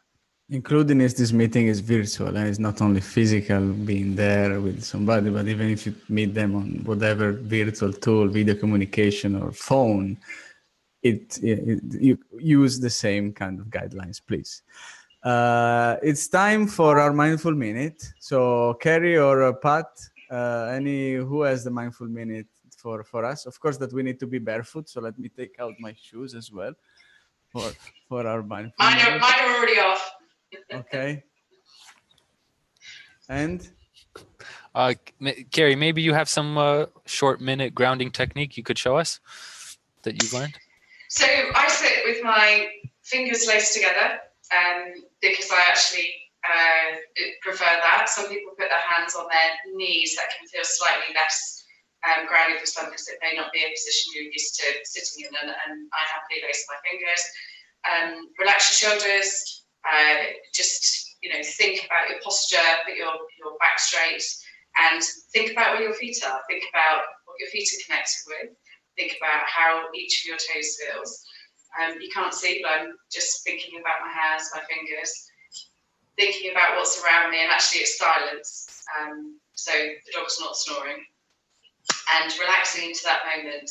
Including 0.50 1.00
is 1.00 1.14
this 1.14 1.32
meeting 1.32 1.68
is 1.68 1.80
virtual 1.80 2.36
and 2.36 2.48
it's 2.48 2.58
not 2.58 2.82
only 2.82 3.00
physical 3.00 3.62
being 3.90 4.16
there 4.16 4.60
with 4.60 4.82
somebody, 4.82 5.30
but 5.30 5.46
even 5.46 5.70
if 5.70 5.86
you 5.86 5.94
meet 6.08 6.34
them 6.34 6.54
on 6.56 6.82
whatever 6.84 7.32
virtual 7.32 7.92
tool, 7.92 8.26
video 8.28 8.54
communication 8.56 9.40
or 9.40 9.52
phone, 9.52 10.18
it, 11.02 11.38
it 11.42 11.82
you 12.00 12.18
use 12.38 12.78
the 12.78 12.90
same 12.90 13.32
kind 13.32 13.60
of 13.60 13.66
guidelines, 13.66 14.20
please. 14.24 14.62
Uh, 15.22 15.96
it's 16.02 16.26
time 16.28 16.66
for 16.66 16.98
our 16.98 17.12
mindful 17.12 17.52
minute. 17.52 18.12
So, 18.18 18.74
Kerry 18.74 19.16
or 19.18 19.44
uh, 19.44 19.52
Pat, 19.52 19.86
uh, 20.30 20.72
any 20.72 21.14
who 21.14 21.42
has 21.42 21.62
the 21.64 21.70
mindful 21.70 22.08
minute 22.08 22.46
for 22.76 23.04
for 23.04 23.24
us? 23.24 23.46
Of 23.46 23.58
course, 23.60 23.76
that 23.78 23.92
we 23.92 24.02
need 24.02 24.18
to 24.20 24.26
be 24.26 24.38
barefoot. 24.38 24.88
So 24.88 25.00
let 25.00 25.18
me 25.18 25.28
take 25.28 25.56
out 25.60 25.74
my 25.78 25.94
shoes 26.00 26.34
as 26.34 26.50
well 26.50 26.74
for 27.48 27.70
for 28.08 28.26
our 28.26 28.42
mindful. 28.42 28.74
Mine 28.78 28.98
are, 28.98 29.18
mine 29.18 29.40
are 29.40 29.56
already 29.56 29.78
off. 29.78 30.12
okay. 30.74 31.24
And. 33.28 33.68
Uh, 34.74 34.94
Kerry, 35.50 35.76
maybe 35.76 36.02
you 36.02 36.14
have 36.14 36.28
some 36.28 36.56
uh, 36.56 36.86
short 37.06 37.40
minute 37.40 37.74
grounding 37.74 38.10
technique 38.10 38.56
you 38.56 38.62
could 38.62 38.78
show 38.78 38.96
us 38.96 39.20
that 40.02 40.22
you've 40.22 40.32
learned. 40.32 40.58
So 41.12 41.28
I 41.28 41.68
sit 41.68 42.08
with 42.08 42.24
my 42.24 42.72
fingers 43.04 43.44
laced 43.44 43.76
together 43.76 44.16
um, 44.48 45.04
because 45.20 45.52
I 45.52 45.60
actually 45.68 46.08
uh, 46.40 46.96
prefer 47.44 47.68
that. 47.68 48.08
Some 48.08 48.32
people 48.32 48.56
put 48.56 48.72
their 48.72 48.80
hands 48.80 49.12
on 49.12 49.28
their 49.28 49.76
knees, 49.76 50.16
that 50.16 50.32
can 50.32 50.48
feel 50.48 50.64
slightly 50.64 51.12
less 51.12 51.36
um, 52.08 52.24
grounded 52.24 52.64
for 52.64 52.64
some 52.64 52.88
because 52.88 53.12
it 53.12 53.20
may 53.20 53.36
not 53.36 53.52
be 53.52 53.60
a 53.60 53.68
position 53.76 54.16
you're 54.16 54.32
used 54.32 54.56
to 54.56 54.66
sitting 54.88 55.28
in, 55.28 55.36
and, 55.36 55.52
and 55.52 55.74
I 55.92 56.00
happily 56.08 56.40
lace 56.48 56.64
my 56.64 56.80
fingers. 56.80 57.22
Um, 57.84 58.32
relax 58.40 58.72
your 58.72 58.96
shoulders, 58.96 59.68
uh, 59.84 60.32
just 60.56 61.12
you 61.20 61.28
know, 61.28 61.44
think 61.44 61.84
about 61.84 62.08
your 62.08 62.24
posture, 62.24 62.72
put 62.88 62.96
your, 62.96 63.12
your 63.36 63.60
back 63.60 63.76
straight, 63.76 64.24
and 64.80 65.04
think 65.36 65.52
about 65.52 65.76
where 65.76 65.92
your 65.92 65.94
feet 66.00 66.16
are. 66.24 66.40
Think 66.48 66.64
about 66.72 67.04
what 67.28 67.36
your 67.36 67.52
feet 67.52 67.68
are 67.68 67.84
connected 67.84 68.24
with. 68.32 68.56
Think 68.96 69.16
about 69.16 69.44
how 69.46 69.88
each 69.94 70.22
of 70.22 70.28
your 70.28 70.36
toes 70.36 70.76
feels. 70.76 71.24
Um, 71.80 72.00
you 72.00 72.10
can't 72.12 72.34
see, 72.34 72.60
but 72.62 72.72
I'm 72.72 72.92
just 73.10 73.44
thinking 73.44 73.80
about 73.80 74.04
my 74.04 74.12
hands, 74.12 74.50
my 74.54 74.60
fingers, 74.68 75.12
thinking 76.16 76.50
about 76.52 76.76
what's 76.76 77.02
around 77.02 77.30
me, 77.30 77.42
and 77.42 77.50
actually 77.50 77.80
it's 77.80 77.98
silence. 77.98 78.84
Um, 79.00 79.38
so 79.54 79.72
the 79.72 80.12
dog's 80.12 80.38
not 80.40 80.56
snoring. 80.56 81.04
And 82.14 82.32
relaxing 82.38 82.90
into 82.90 83.00
that 83.04 83.22
moment 83.24 83.70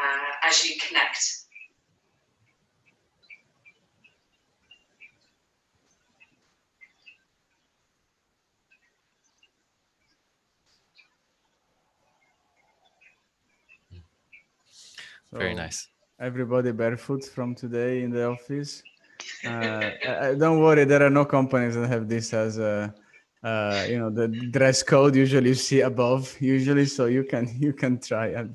uh, 0.00 0.46
as 0.48 0.64
you 0.64 0.76
connect. 0.80 1.45
Very 15.32 15.54
nice 15.54 15.88
everybody 16.18 16.72
barefoot 16.72 17.24
from 17.24 17.54
today 17.54 18.02
in 18.02 18.10
the 18.10 18.26
office. 18.26 18.82
Uh, 19.44 19.90
don't 20.34 20.60
worry, 20.60 20.84
there 20.84 21.02
are 21.02 21.10
no 21.10 21.24
companies 21.24 21.74
that 21.74 21.88
have 21.88 22.08
this 22.08 22.32
as 22.34 22.58
a, 22.58 22.94
uh, 23.42 23.86
you 23.88 23.98
know, 23.98 24.10
the 24.10 24.28
dress 24.50 24.82
code. 24.82 25.16
Usually, 25.16 25.48
you 25.48 25.54
see 25.54 25.80
above. 25.80 26.36
Usually, 26.40 26.86
so 26.86 27.06
you 27.06 27.24
can 27.24 27.48
you 27.58 27.72
can 27.72 28.00
try. 28.00 28.28
And, 28.28 28.54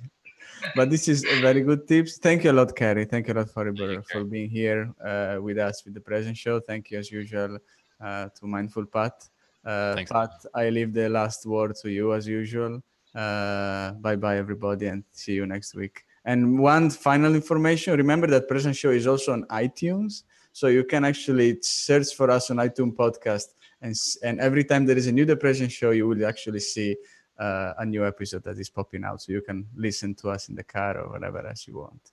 but 0.75 0.89
this 0.89 1.07
is 1.07 1.25
a 1.25 1.41
very 1.41 1.61
good 1.61 1.87
tips. 1.87 2.17
Thank 2.17 2.43
you 2.43 2.51
a 2.51 2.53
lot, 2.53 2.75
Kerry. 2.75 3.05
Thank 3.05 3.27
you 3.27 3.33
a 3.33 3.37
lot 3.39 3.49
for 3.49 3.73
for 4.11 4.23
being 4.23 4.49
here 4.49 4.93
uh, 5.03 5.37
with 5.41 5.57
us 5.57 5.83
with 5.83 5.93
the 5.93 6.01
present 6.01 6.37
show. 6.37 6.59
Thank 6.59 6.91
you 6.91 6.99
as 6.99 7.11
usual 7.11 7.57
uh, 7.99 8.29
to 8.35 8.45
Mindful 8.45 8.85
Pat. 8.85 9.27
Uh, 9.65 10.03
Pat, 10.09 10.31
I 10.55 10.69
leave 10.69 10.93
the 10.93 11.09
last 11.09 11.45
word 11.45 11.75
to 11.81 11.89
you 11.89 12.13
as 12.13 12.27
usual. 12.27 12.81
Uh, 13.13 13.91
bye 13.93 14.15
bye 14.15 14.37
everybody, 14.37 14.87
and 14.87 15.03
see 15.11 15.33
you 15.33 15.45
next 15.45 15.75
week. 15.75 16.05
And 16.25 16.59
one 16.59 16.89
final 16.89 17.33
information 17.35 17.97
remember 17.97 18.27
that 18.27 18.47
Present 18.47 18.75
Show 18.75 18.91
is 18.91 19.07
also 19.07 19.33
on 19.33 19.43
iTunes. 19.45 20.23
So 20.53 20.67
you 20.67 20.83
can 20.83 21.05
actually 21.05 21.59
search 21.61 22.13
for 22.15 22.29
us 22.29 22.51
on 22.51 22.57
iTunes 22.57 22.95
podcast. 22.95 23.53
And, 23.81 23.95
and 24.23 24.39
every 24.39 24.63
time 24.63 24.85
there 24.85 24.97
is 24.97 25.07
a 25.07 25.11
new 25.11 25.25
Depression 25.25 25.69
show, 25.69 25.91
you 25.91 26.07
will 26.07 26.25
actually 26.25 26.59
see 26.59 26.95
uh, 27.39 27.73
a 27.79 27.85
new 27.85 28.05
episode 28.05 28.43
that 28.43 28.59
is 28.59 28.69
popping 28.69 29.03
out. 29.03 29.21
So 29.21 29.31
you 29.31 29.41
can 29.41 29.65
listen 29.75 30.13
to 30.15 30.29
us 30.29 30.49
in 30.49 30.55
the 30.55 30.63
car 30.63 30.99
or 30.99 31.11
whatever 31.11 31.45
else 31.47 31.67
you 31.67 31.77
want. 31.77 32.11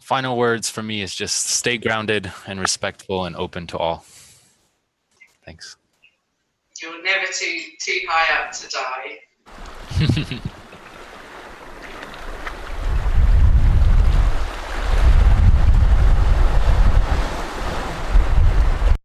Final 0.00 0.38
words 0.38 0.70
for 0.70 0.82
me 0.82 1.02
is 1.02 1.14
just 1.14 1.48
stay 1.48 1.76
grounded 1.76 2.32
and 2.46 2.60
respectful 2.60 3.26
and 3.26 3.36
open 3.36 3.66
to 3.66 3.76
all. 3.76 4.06
Thanks. 5.44 5.76
You're 6.80 7.02
never 7.02 7.26
too 7.32 7.60
too 7.80 8.00
high 8.08 8.44
up 8.44 8.52
to 8.52 8.68
die. 8.68 10.40